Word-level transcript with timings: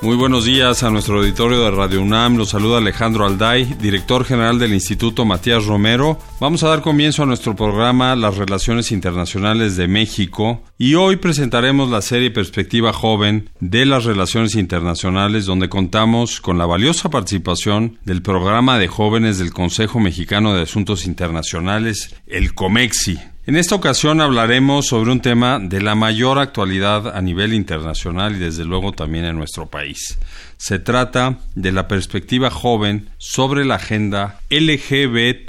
Muy 0.00 0.14
buenos 0.14 0.44
días 0.44 0.84
a 0.84 0.90
nuestro 0.90 1.18
auditorio 1.18 1.64
de 1.64 1.72
Radio 1.72 2.00
UNAM. 2.00 2.36
Los 2.36 2.50
saluda 2.50 2.78
Alejandro 2.78 3.26
Alday, 3.26 3.64
director 3.80 4.24
general 4.24 4.60
del 4.60 4.72
Instituto 4.72 5.24
Matías 5.24 5.66
Romero. 5.66 6.20
Vamos 6.38 6.62
a 6.62 6.68
dar 6.68 6.82
comienzo 6.82 7.24
a 7.24 7.26
nuestro 7.26 7.56
programa 7.56 8.14
Las 8.14 8.36
Relaciones 8.36 8.92
Internacionales 8.92 9.74
de 9.76 9.88
México 9.88 10.62
y 10.78 10.94
hoy 10.94 11.16
presentaremos 11.16 11.90
la 11.90 12.00
serie 12.00 12.30
Perspectiva 12.30 12.92
Joven 12.92 13.50
de 13.58 13.86
las 13.86 14.04
Relaciones 14.04 14.54
Internacionales 14.54 15.46
donde 15.46 15.68
contamos 15.68 16.40
con 16.40 16.58
la 16.58 16.66
valiosa 16.66 17.10
participación 17.10 17.98
del 18.04 18.22
programa 18.22 18.78
de 18.78 18.86
jóvenes 18.86 19.38
del 19.38 19.52
Consejo 19.52 19.98
Mexicano 19.98 20.54
de 20.54 20.62
Asuntos 20.62 21.06
Internacionales, 21.06 22.14
el 22.28 22.54
COMEXI. 22.54 23.18
En 23.48 23.56
esta 23.56 23.74
ocasión 23.76 24.20
hablaremos 24.20 24.88
sobre 24.88 25.10
un 25.10 25.22
tema 25.22 25.58
de 25.58 25.80
la 25.80 25.94
mayor 25.94 26.38
actualidad 26.38 27.16
a 27.16 27.22
nivel 27.22 27.54
internacional 27.54 28.36
y 28.36 28.40
desde 28.40 28.66
luego 28.66 28.92
también 28.92 29.24
en 29.24 29.36
nuestro 29.36 29.70
país. 29.70 30.18
Se 30.58 30.78
trata 30.78 31.38
de 31.54 31.72
la 31.72 31.88
perspectiva 31.88 32.50
joven 32.50 33.08
sobre 33.16 33.64
la 33.64 33.76
agenda 33.76 34.38
LGBTTIQA, 34.50 35.48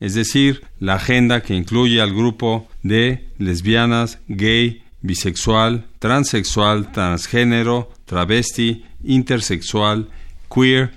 es 0.00 0.14
decir, 0.14 0.62
la 0.80 0.94
agenda 0.94 1.42
que 1.42 1.52
incluye 1.54 2.00
al 2.00 2.14
grupo 2.14 2.68
de 2.82 3.28
lesbianas, 3.36 4.18
gay, 4.28 4.82
bisexual, 5.02 5.84
transexual, 5.98 6.90
transgénero, 6.90 7.90
travesti, 8.06 8.86
intersexual, 9.04 10.08
queer 10.48 10.92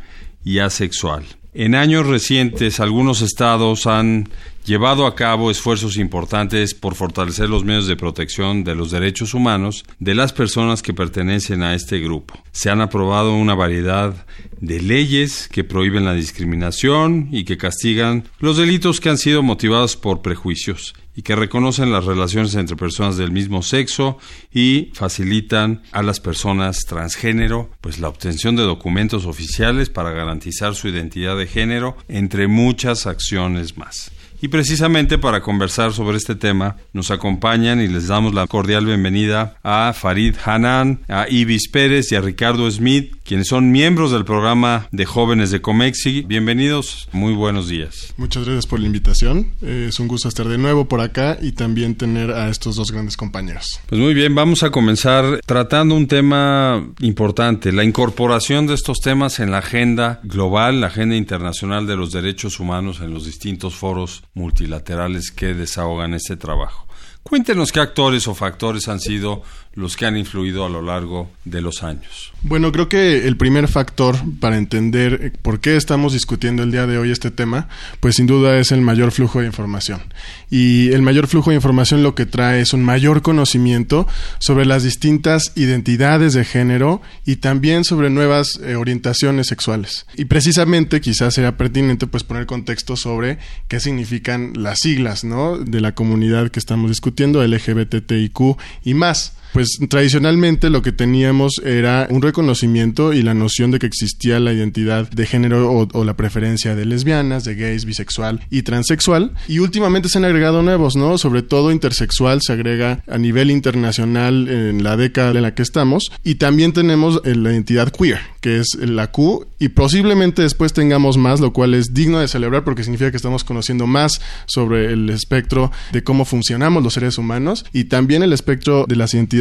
y 0.45 0.59
asexual. 0.59 1.25
En 1.53 1.75
años 1.75 2.07
recientes, 2.07 2.79
algunos 2.79 3.21
estados 3.21 3.87
han 3.87 4.29
llevado 4.65 5.05
a 5.05 5.15
cabo 5.15 5.51
esfuerzos 5.51 5.97
importantes 5.97 6.73
por 6.73 6.95
fortalecer 6.95 7.49
los 7.49 7.63
medios 7.63 7.87
de 7.87 7.95
protección 7.95 8.63
de 8.63 8.75
los 8.75 8.91
derechos 8.91 9.33
humanos 9.33 9.83
de 9.99 10.15
las 10.15 10.33
personas 10.33 10.81
que 10.81 10.93
pertenecen 10.93 11.63
a 11.63 11.73
este 11.73 11.99
grupo. 11.99 12.41
Se 12.51 12.69
han 12.69 12.81
aprobado 12.81 13.33
una 13.35 13.55
variedad 13.55 14.25
de 14.59 14.81
leyes 14.81 15.47
que 15.51 15.63
prohíben 15.63 16.05
la 16.05 16.13
discriminación 16.13 17.29
y 17.31 17.45
que 17.45 17.57
castigan 17.57 18.25
los 18.39 18.57
delitos 18.57 18.99
que 18.99 19.09
han 19.09 19.17
sido 19.17 19.43
motivados 19.43 19.95
por 19.95 20.21
prejuicios 20.21 20.93
y 21.15 21.21
que 21.21 21.35
reconocen 21.35 21.91
las 21.91 22.05
relaciones 22.05 22.55
entre 22.55 22.77
personas 22.77 23.17
del 23.17 23.31
mismo 23.31 23.61
sexo 23.61 24.17
y 24.53 24.91
facilitan 24.93 25.81
a 25.91 26.01
las 26.01 26.21
personas 26.21 26.85
transgénero 26.85 27.71
pues 27.81 27.99
la 27.99 28.07
obtención 28.07 28.55
de 28.55 28.63
documentos 28.63 29.25
oficiales 29.25 29.89
para 29.89 30.11
garantizar 30.11 30.75
su 30.75 30.87
identidad 30.87 31.37
de 31.37 31.47
género 31.47 31.97
entre 32.07 32.47
muchas 32.47 33.05
acciones 33.05 33.77
más. 33.77 34.11
Y 34.41 34.47
precisamente 34.47 35.17
para 35.17 35.41
conversar 35.41 35.91
sobre 35.91 36.15
este 36.15 36.33
tema 36.33 36.77
nos 36.93 37.11
acompañan 37.11 37.81
y 37.81 37.87
les 37.87 38.07
damos 38.07 38.33
la 38.33 38.47
cordial 38.47 38.85
bienvenida 38.85 39.57
a 39.63 39.91
Farid 39.93 40.35
Hanan, 40.45 41.01
a 41.09 41.27
Ibis 41.29 41.67
Pérez 41.67 42.11
y 42.11 42.15
a 42.15 42.21
Ricardo 42.21 42.69
Smith, 42.71 43.15
quienes 43.29 43.49
son 43.49 43.69
miembros 43.71 44.11
del 44.11 44.25
programa 44.25 44.87
de 44.91 45.05
jóvenes 45.05 45.51
de 45.51 45.61
Comexi. 45.61 46.23
Bienvenidos, 46.23 47.07
muy 47.11 47.35
buenos 47.35 47.67
días. 47.67 48.11
Muchas 48.17 48.43
gracias 48.43 48.65
por 48.65 48.79
la 48.79 48.87
invitación. 48.87 49.53
Es 49.61 49.99
un 49.99 50.07
gusto 50.07 50.27
estar 50.27 50.47
de 50.47 50.57
nuevo 50.57 50.87
por 50.87 50.99
acá 50.99 51.37
y 51.39 51.51
también 51.51 51.93
tener 51.93 52.31
a 52.31 52.49
estos 52.49 52.75
dos 52.75 52.91
grandes 52.91 53.17
compañeros. 53.17 53.81
Pues 53.85 54.01
muy 54.01 54.15
bien, 54.15 54.33
vamos 54.33 54.63
a 54.63 54.71
comenzar 54.71 55.41
tratando 55.45 55.93
un 55.93 56.07
tema 56.07 56.91
importante, 57.01 57.71
la 57.71 57.83
incorporación 57.83 58.65
de 58.65 58.73
estos 58.73 58.97
temas 58.99 59.39
en 59.39 59.51
la 59.51 59.59
agenda 59.59 60.21
global, 60.23 60.81
la 60.81 60.87
agenda 60.87 61.15
internacional 61.15 61.85
de 61.85 61.97
los 61.97 62.11
derechos 62.11 62.59
humanos 62.59 62.99
en 62.99 63.13
los 63.13 63.27
distintos 63.27 63.75
foros 63.75 64.23
multilaterales 64.33 65.29
que 65.29 65.53
desahogan 65.53 66.15
este 66.15 66.35
trabajo. 66.35 66.89
Cuéntenos 67.21 67.71
qué 67.71 67.79
actores 67.79 68.27
o 68.27 68.33
factores 68.33 68.87
han 68.87 68.99
sido 68.99 69.43
los 69.73 69.95
que 69.95 70.05
han 70.05 70.17
influido 70.17 70.65
a 70.65 70.69
lo 70.69 70.81
largo 70.81 71.29
de 71.45 71.61
los 71.61 71.83
años. 71.83 72.33
Bueno, 72.41 72.71
creo 72.71 72.89
que 72.89 73.27
el 73.27 73.37
primer 73.37 73.67
factor 73.67 74.15
para 74.39 74.57
entender 74.57 75.19
eh, 75.21 75.31
por 75.41 75.59
qué 75.59 75.75
estamos 75.75 76.13
discutiendo 76.13 76.63
el 76.63 76.71
día 76.71 76.87
de 76.87 76.97
hoy 76.97 77.11
este 77.11 77.31
tema, 77.31 77.67
pues 77.99 78.15
sin 78.15 78.27
duda 78.27 78.57
es 78.57 78.71
el 78.71 78.81
mayor 78.81 79.11
flujo 79.11 79.39
de 79.39 79.45
información. 79.45 80.01
Y 80.49 80.91
el 80.91 81.01
mayor 81.01 81.27
flujo 81.27 81.51
de 81.51 81.57
información 81.57 82.03
lo 82.03 82.15
que 82.15 82.25
trae 82.25 82.61
es 82.61 82.73
un 82.73 82.83
mayor 82.83 83.21
conocimiento 83.21 84.07
sobre 84.39 84.65
las 84.65 84.83
distintas 84.83 85.51
identidades 85.55 86.33
de 86.33 86.45
género 86.45 87.01
y 87.25 87.37
también 87.37 87.83
sobre 87.83 88.09
nuevas 88.09 88.59
eh, 88.63 88.75
orientaciones 88.75 89.47
sexuales. 89.47 90.05
Y 90.15 90.25
precisamente 90.25 91.01
quizás 91.01 91.35
sea 91.35 91.57
pertinente 91.57 92.07
pues 92.07 92.23
poner 92.23 92.45
contexto 92.45 92.95
sobre 92.95 93.37
qué 93.67 93.79
significan 93.79 94.53
las 94.55 94.79
siglas, 94.79 95.23
¿no? 95.23 95.57
de 95.57 95.81
la 95.81 95.93
comunidad 95.93 96.49
que 96.49 96.59
estamos 96.59 96.89
discutiendo, 96.89 97.45
LGBTIQ 97.45 98.57
y 98.83 98.93
más. 98.93 99.33
Pues 99.53 99.79
tradicionalmente 99.89 100.69
lo 100.69 100.81
que 100.81 100.91
teníamos 100.91 101.61
era 101.65 102.07
un 102.09 102.21
reconocimiento 102.21 103.13
y 103.13 103.23
la 103.23 103.33
noción 103.33 103.71
de 103.71 103.79
que 103.79 103.87
existía 103.87 104.39
la 104.39 104.53
identidad 104.53 105.09
de 105.09 105.25
género 105.25 105.87
o, 105.91 106.03
la 106.03 106.15
preferencia 106.15 106.75
de 106.75 106.85
lesbianas, 106.85 107.43
de 107.43 107.55
gays, 107.55 107.85
bisexual 107.85 108.41
y 108.49 108.61
transexual. 108.61 109.33
Y 109.47 109.59
últimamente 109.59 110.09
se 110.09 110.19
han 110.19 110.25
agregado 110.25 110.61
nuevos, 110.61 110.95
¿no? 110.95 111.17
Sobre 111.17 111.41
todo 111.41 111.71
intersexual 111.71 112.41
se 112.41 112.53
agrega 112.53 113.03
a 113.07 113.17
nivel 113.17 113.51
internacional 113.51 114.47
en 114.47 114.83
la 114.83 114.97
década 114.97 115.31
en 115.31 115.41
la 115.41 115.55
que 115.55 115.63
estamos. 115.63 116.11
Y 116.23 116.35
también 116.35 116.73
tenemos 116.73 117.21
la 117.25 117.51
identidad 117.51 117.91
queer, 117.91 118.19
que 118.41 118.59
es 118.59 118.75
la 118.79 119.11
Q, 119.11 119.47
y 119.57 119.69
posiblemente 119.69 120.41
después 120.41 120.73
tengamos 120.73 121.17
más, 121.17 121.39
lo 121.39 121.53
cual 121.53 121.73
es 121.73 121.93
digno 121.93 122.19
de 122.19 122.27
celebrar 122.27 122.63
porque 122.63 122.83
significa 122.83 123.11
que 123.11 123.17
estamos 123.17 123.43
conociendo 123.43 123.87
más 123.87 124.21
sobre 124.45 124.93
el 124.93 125.09
espectro 125.09 125.71
de 125.91 126.03
cómo 126.03 126.25
funcionamos 126.25 126.83
los 126.83 126.93
seres 126.93 127.17
humanos 127.17 127.65
y 127.73 127.85
también 127.85 128.23
el 128.23 128.33
espectro 128.33 128.85
de 128.87 128.95
las 128.95 129.13
identidades 129.13 129.38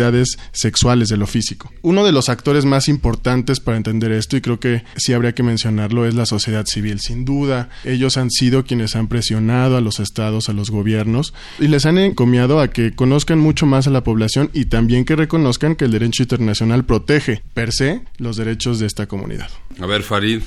sexuales 0.53 1.09
de 1.09 1.17
lo 1.17 1.27
físico. 1.27 1.73
Uno 1.83 2.05
de 2.05 2.13
los 2.13 2.29
actores 2.29 2.65
más 2.65 2.89
importantes 2.89 3.61
para 3.61 3.77
entender 3.77 4.13
esto, 4.13 4.37
y 4.37 4.41
creo 4.41 4.61
que 4.61 4.85
sí 4.97 5.13
habría 5.13 5.35
que 5.35 5.43
mencionarlo, 5.43 6.07
es 6.07 6.15
la 6.15 6.27
sociedad 6.27 6.67
civil. 6.67 7.01
Sin 7.01 7.25
duda, 7.25 7.69
ellos 7.85 8.17
han 8.17 8.31
sido 8.31 8.65
quienes 8.65 8.97
han 8.97 9.09
presionado 9.09 9.77
a 9.77 9.81
los 9.81 10.01
estados, 10.01 10.49
a 10.49 10.53
los 10.53 10.71
gobiernos, 10.71 11.35
y 11.59 11.69
les 11.69 11.87
han 11.87 11.99
encomiado 11.99 12.61
a 12.61 12.69
que 12.69 12.95
conozcan 12.95 13.39
mucho 13.39 13.67
más 13.67 13.87
a 13.87 13.91
la 13.91 14.05
población 14.05 14.51
y 14.53 14.67
también 14.67 15.05
que 15.05 15.17
reconozcan 15.17 15.77
que 15.77 15.85
el 15.85 15.91
derecho 15.91 16.23
internacional 16.23 16.85
protege 16.85 17.43
per 17.55 17.73
se 17.73 18.03
los 18.19 18.37
derechos 18.37 18.79
de 18.79 18.87
esta 18.87 19.07
comunidad. 19.07 19.49
A 19.81 19.87
ver, 19.87 20.03
Farid, 20.03 20.43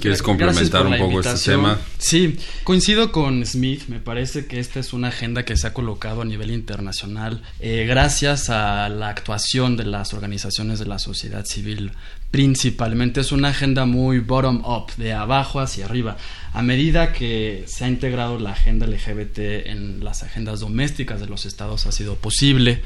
¿quieres 0.00 0.22
complementar 0.22 0.86
un 0.86 0.98
poco 0.98 1.20
este 1.20 1.52
tema? 1.52 1.78
Sí, 1.98 2.38
coincido 2.64 3.12
con 3.12 3.44
Smith. 3.46 3.84
Me 3.88 3.98
parece 3.98 4.46
que 4.46 4.60
esta 4.60 4.80
es 4.80 4.92
una 4.92 5.08
agenda 5.08 5.44
que 5.44 5.56
se 5.56 5.66
ha 5.66 5.72
colocado 5.72 6.22
a 6.22 6.24
nivel 6.24 6.50
internacional 6.50 7.42
eh, 7.60 7.84
gracias 7.86 8.50
a 8.50 8.61
la 8.88 9.08
actuación 9.08 9.76
de 9.76 9.84
las 9.84 10.14
organizaciones 10.14 10.78
de 10.78 10.86
la 10.86 10.98
sociedad 10.98 11.44
civil 11.44 11.92
principalmente. 12.30 13.20
Es 13.20 13.30
una 13.30 13.48
agenda 13.48 13.84
muy 13.84 14.18
bottom-up, 14.18 14.92
de 14.96 15.12
abajo 15.12 15.60
hacia 15.60 15.84
arriba. 15.84 16.16
A 16.52 16.62
medida 16.62 17.12
que 17.12 17.64
se 17.66 17.84
ha 17.84 17.88
integrado 17.88 18.38
la 18.38 18.52
agenda 18.52 18.86
LGBT 18.86 19.38
en 19.66 20.02
las 20.02 20.22
agendas 20.22 20.60
domésticas 20.60 21.20
de 21.20 21.26
los 21.26 21.46
estados 21.46 21.86
ha 21.86 21.92
sido 21.92 22.16
posible 22.16 22.82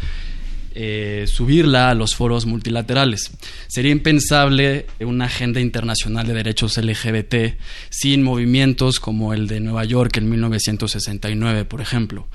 eh, 0.79 1.25
subirla 1.27 1.89
a 1.89 1.95
los 1.95 2.15
foros 2.15 2.45
multilaterales. 2.45 3.31
Sería 3.67 3.93
impensable 3.93 4.85
una 5.01 5.25
agenda 5.25 5.59
internacional 5.59 6.27
de 6.27 6.35
derechos 6.35 6.77
LGBT 6.77 7.59
sin 7.89 8.23
movimientos 8.23 9.01
como 9.01 9.33
el 9.33 9.47
de 9.47 9.61
Nueva 9.61 9.87
York 9.87 10.19
en 10.19 10.29
1969, 10.29 11.65
por 11.65 11.81
ejemplo. 11.81 12.29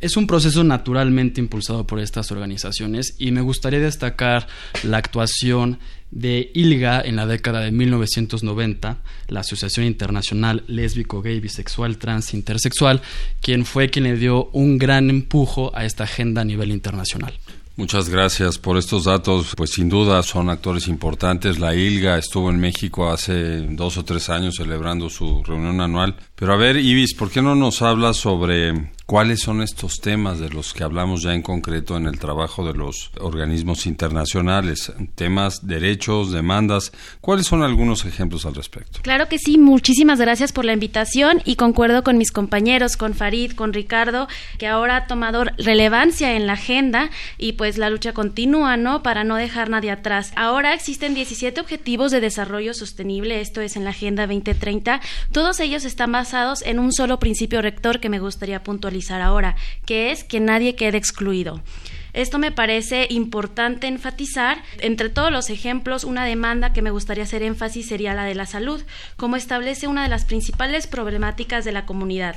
Es 0.00 0.16
un 0.16 0.28
proceso 0.28 0.62
naturalmente 0.62 1.40
impulsado 1.40 1.88
por 1.88 1.98
estas 1.98 2.30
organizaciones 2.30 3.16
y 3.18 3.32
me 3.32 3.40
gustaría 3.40 3.80
destacar 3.80 4.46
la 4.84 4.98
actuación 4.98 5.80
de 6.12 6.52
ILGA 6.54 7.00
en 7.00 7.16
la 7.16 7.26
década 7.26 7.62
de 7.62 7.72
1990, 7.72 8.98
la 9.26 9.40
Asociación 9.40 9.86
Internacional 9.86 10.62
Lésbico, 10.68 11.20
Gay, 11.20 11.40
Bisexual, 11.40 11.98
Trans, 11.98 12.32
Intersexual, 12.32 13.02
quien 13.40 13.64
fue 13.64 13.90
quien 13.90 14.04
le 14.04 14.16
dio 14.16 14.50
un 14.52 14.78
gran 14.78 15.10
empujo 15.10 15.72
a 15.74 15.84
esta 15.84 16.04
agenda 16.04 16.42
a 16.42 16.44
nivel 16.44 16.70
internacional. 16.70 17.34
Muchas 17.78 18.08
gracias 18.08 18.58
por 18.58 18.76
estos 18.76 19.04
datos. 19.04 19.54
Pues 19.56 19.70
sin 19.70 19.88
duda 19.88 20.20
son 20.24 20.50
actores 20.50 20.88
importantes. 20.88 21.60
La 21.60 21.76
ILGA 21.76 22.18
estuvo 22.18 22.50
en 22.50 22.58
México 22.58 23.08
hace 23.08 23.60
dos 23.60 23.96
o 23.98 24.04
tres 24.04 24.30
años 24.30 24.56
celebrando 24.56 25.08
su 25.08 25.44
reunión 25.44 25.80
anual. 25.80 26.16
Pero 26.34 26.52
a 26.52 26.56
ver, 26.56 26.76
Ibis, 26.76 27.14
¿por 27.14 27.30
qué 27.30 27.40
no 27.40 27.54
nos 27.54 27.80
hablas 27.80 28.16
sobre 28.16 28.90
¿Cuáles 29.10 29.40
son 29.40 29.62
estos 29.62 30.02
temas 30.02 30.38
de 30.38 30.50
los 30.50 30.74
que 30.74 30.84
hablamos 30.84 31.22
ya 31.22 31.32
en 31.32 31.40
concreto 31.40 31.96
en 31.96 32.04
el 32.04 32.18
trabajo 32.18 32.66
de 32.66 32.74
los 32.74 33.10
organismos 33.18 33.86
internacionales? 33.86 34.92
Temas, 35.14 35.66
derechos, 35.66 36.30
demandas. 36.30 36.92
¿Cuáles 37.22 37.46
son 37.46 37.62
algunos 37.62 38.04
ejemplos 38.04 38.44
al 38.44 38.54
respecto? 38.54 39.00
Claro 39.00 39.26
que 39.26 39.38
sí, 39.38 39.56
muchísimas 39.56 40.20
gracias 40.20 40.52
por 40.52 40.66
la 40.66 40.74
invitación 40.74 41.40
y 41.46 41.56
concuerdo 41.56 42.04
con 42.04 42.18
mis 42.18 42.30
compañeros, 42.30 42.98
con 42.98 43.14
Farid, 43.14 43.52
con 43.52 43.72
Ricardo, 43.72 44.28
que 44.58 44.66
ahora 44.66 44.96
ha 44.96 45.06
tomado 45.06 45.44
relevancia 45.56 46.36
en 46.36 46.46
la 46.46 46.52
agenda 46.52 47.08
y 47.38 47.52
pues 47.52 47.78
la 47.78 47.88
lucha 47.88 48.12
continúa, 48.12 48.76
¿no? 48.76 49.02
Para 49.02 49.24
no 49.24 49.36
dejar 49.36 49.70
nadie 49.70 49.90
atrás. 49.90 50.32
Ahora 50.36 50.74
existen 50.74 51.14
17 51.14 51.58
objetivos 51.62 52.12
de 52.12 52.20
desarrollo 52.20 52.74
sostenible, 52.74 53.40
esto 53.40 53.62
es 53.62 53.74
en 53.76 53.84
la 53.84 53.90
Agenda 53.90 54.26
2030. 54.26 55.00
Todos 55.32 55.60
ellos 55.60 55.86
están 55.86 56.12
basados 56.12 56.60
en 56.60 56.78
un 56.78 56.92
solo 56.92 57.18
principio 57.18 57.62
rector 57.62 58.00
que 58.00 58.10
me 58.10 58.20
gustaría 58.20 58.62
puntualizar 58.62 58.97
ahora, 59.22 59.56
que 59.86 60.10
es 60.10 60.24
que 60.24 60.40
nadie 60.40 60.74
quede 60.74 60.98
excluido. 60.98 61.62
Esto 62.18 62.40
me 62.40 62.50
parece 62.50 63.06
importante 63.10 63.86
enfatizar. 63.86 64.64
Entre 64.80 65.08
todos 65.08 65.30
los 65.30 65.50
ejemplos, 65.50 66.02
una 66.02 66.24
demanda 66.24 66.72
que 66.72 66.82
me 66.82 66.90
gustaría 66.90 67.22
hacer 67.22 67.44
énfasis 67.44 67.86
sería 67.86 68.12
la 68.12 68.24
de 68.24 68.34
la 68.34 68.44
salud, 68.44 68.82
como 69.16 69.36
establece 69.36 69.86
una 69.86 70.02
de 70.02 70.08
las 70.08 70.24
principales 70.24 70.88
problemáticas 70.88 71.64
de 71.64 71.70
la 71.70 71.86
comunidad 71.86 72.34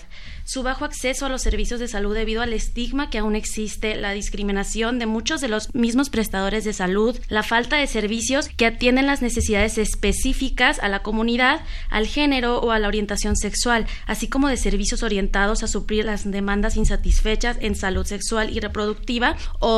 su 0.52 0.64
bajo 0.64 0.84
acceso 0.86 1.26
a 1.26 1.30
los 1.30 1.42
servicios 1.42 1.80
de 1.80 1.88
salud 1.88 2.14
debido 2.14 2.42
al 2.42 2.52
estigma 2.54 3.10
que 3.10 3.20
aún 3.20 3.36
existe, 3.36 3.96
la 3.96 4.12
discriminación 4.12 5.00
de 5.00 5.06
muchos 5.06 5.40
de 5.40 5.48
los 5.48 5.74
mismos 5.74 6.10
prestadores 6.10 6.66
de 6.66 6.74
salud, 6.74 7.18
la 7.30 7.42
falta 7.42 7.78
de 7.78 7.88
servicios 7.88 8.50
que 8.50 8.66
atienden 8.66 9.08
las 9.08 9.22
necesidades 9.22 9.78
específicas 9.78 10.80
a 10.80 10.90
la 10.90 11.04
comunidad, 11.04 11.62
al 11.90 12.06
género 12.06 12.60
o 12.60 12.72
a 12.72 12.80
la 12.80 12.88
orientación 12.90 13.38
sexual, 13.38 13.86
así 14.08 14.28
como 14.28 14.48
de 14.50 14.58
servicios 14.58 15.04
orientados 15.04 15.64
a 15.64 15.68
suplir 15.68 16.04
las 16.04 16.30
demandas 16.30 16.76
insatisfechas 16.76 17.58
en 17.62 17.76
salud 17.76 18.06
sexual 18.06 18.50
y 18.56 18.60
reproductiva 18.60 19.38
o 19.60 19.71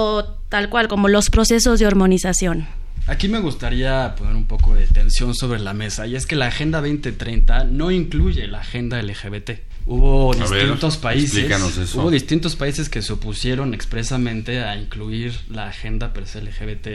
tal 0.49 0.69
cual 0.69 0.87
como 0.87 1.09
los 1.09 1.29
procesos 1.29 1.79
de 1.79 1.87
hormonización. 1.87 2.67
Aquí 3.05 3.27
me 3.27 3.39
gustaría 3.39 4.15
poner 4.15 4.35
un 4.35 4.45
poco 4.45 4.75
de 4.75 4.87
tensión 4.87 5.35
sobre 5.35 5.59
la 5.59 5.73
mesa 5.73 6.07
y 6.07 6.15
es 6.15 6.25
que 6.25 6.37
la 6.37 6.47
Agenda 6.47 6.79
2030 6.79 7.65
no 7.65 7.91
incluye 7.91 8.47
la 8.47 8.59
agenda 8.59 9.01
LGBT. 9.01 9.51
Hubo 9.85 10.33
distintos 10.33 10.97
países, 10.97 11.95
hubo 11.95 12.09
distintos 12.09 12.55
países 12.55 12.89
que 12.89 13.01
se 13.01 13.13
opusieron 13.13 13.73
expresamente 13.73 14.63
a 14.63 14.77
incluir 14.77 15.33
la 15.49 15.67
agenda 15.67 16.13
per 16.13 16.25
se 16.27 16.41
LGBT 16.41 16.87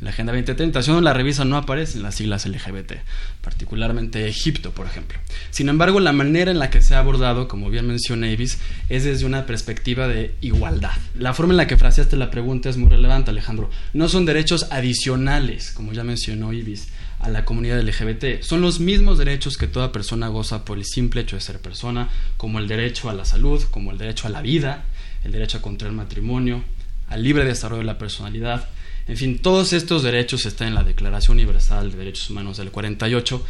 la 0.00 0.10
Agenda 0.10 0.32
2030. 0.32 0.82
Si 0.82 0.90
uno 0.90 1.00
la 1.00 1.12
revisa 1.12 1.44
no 1.44 1.56
aparecen 1.56 2.02
las 2.02 2.16
siglas 2.16 2.46
LGBT, 2.46 2.92
particularmente 3.40 4.28
Egipto, 4.28 4.72
por 4.72 4.86
ejemplo. 4.86 5.18
Sin 5.50 5.68
embargo, 5.68 6.00
la 6.00 6.12
manera 6.12 6.50
en 6.50 6.58
la 6.58 6.70
que 6.70 6.82
se 6.82 6.94
ha 6.94 6.98
abordado, 6.98 7.48
como 7.48 7.70
bien 7.70 7.86
mencionó 7.86 8.26
Ibis, 8.26 8.58
es 8.88 9.04
desde 9.04 9.24
una 9.24 9.46
perspectiva 9.46 10.06
de 10.06 10.34
igualdad. 10.40 10.92
La 11.14 11.32
forma 11.32 11.54
en 11.54 11.58
la 11.58 11.66
que 11.66 11.78
fraseaste 11.78 12.16
la 12.16 12.30
pregunta 12.30 12.68
es 12.68 12.76
muy 12.76 12.90
relevante, 12.90 13.30
Alejandro. 13.30 13.70
No 13.94 14.08
son 14.08 14.26
derechos 14.26 14.66
adicionales, 14.70 15.72
como 15.72 15.92
ya 15.92 16.04
mencionó 16.04 16.52
Ibis 16.52 16.88
a 17.20 17.30
la 17.30 17.44
comunidad 17.44 17.80
LGBT. 17.80 18.42
Son 18.42 18.60
los 18.60 18.80
mismos 18.80 19.18
derechos 19.18 19.56
que 19.56 19.66
toda 19.66 19.92
persona 19.92 20.28
goza 20.28 20.64
por 20.64 20.78
el 20.78 20.84
simple 20.84 21.22
hecho 21.22 21.36
de 21.36 21.42
ser 21.42 21.60
persona, 21.60 22.10
como 22.36 22.58
el 22.58 22.68
derecho 22.68 23.10
a 23.10 23.14
la 23.14 23.24
salud, 23.24 23.62
como 23.70 23.90
el 23.90 23.98
derecho 23.98 24.26
a 24.26 24.30
la 24.30 24.42
vida, 24.42 24.84
el 25.24 25.32
derecho 25.32 25.58
a 25.58 25.62
contraer 25.62 25.94
matrimonio, 25.94 26.62
al 27.08 27.22
libre 27.22 27.44
desarrollo 27.44 27.80
de 27.80 27.86
la 27.86 27.98
personalidad. 27.98 28.68
En 29.08 29.16
fin, 29.16 29.38
todos 29.38 29.72
estos 29.72 30.02
derechos 30.02 30.46
están 30.46 30.68
en 30.68 30.74
la 30.74 30.82
Declaración 30.82 31.36
Universal 31.36 31.92
de 31.92 31.96
Derechos 31.96 32.30
Humanos 32.30 32.56
del 32.56 32.70
48 32.70 33.44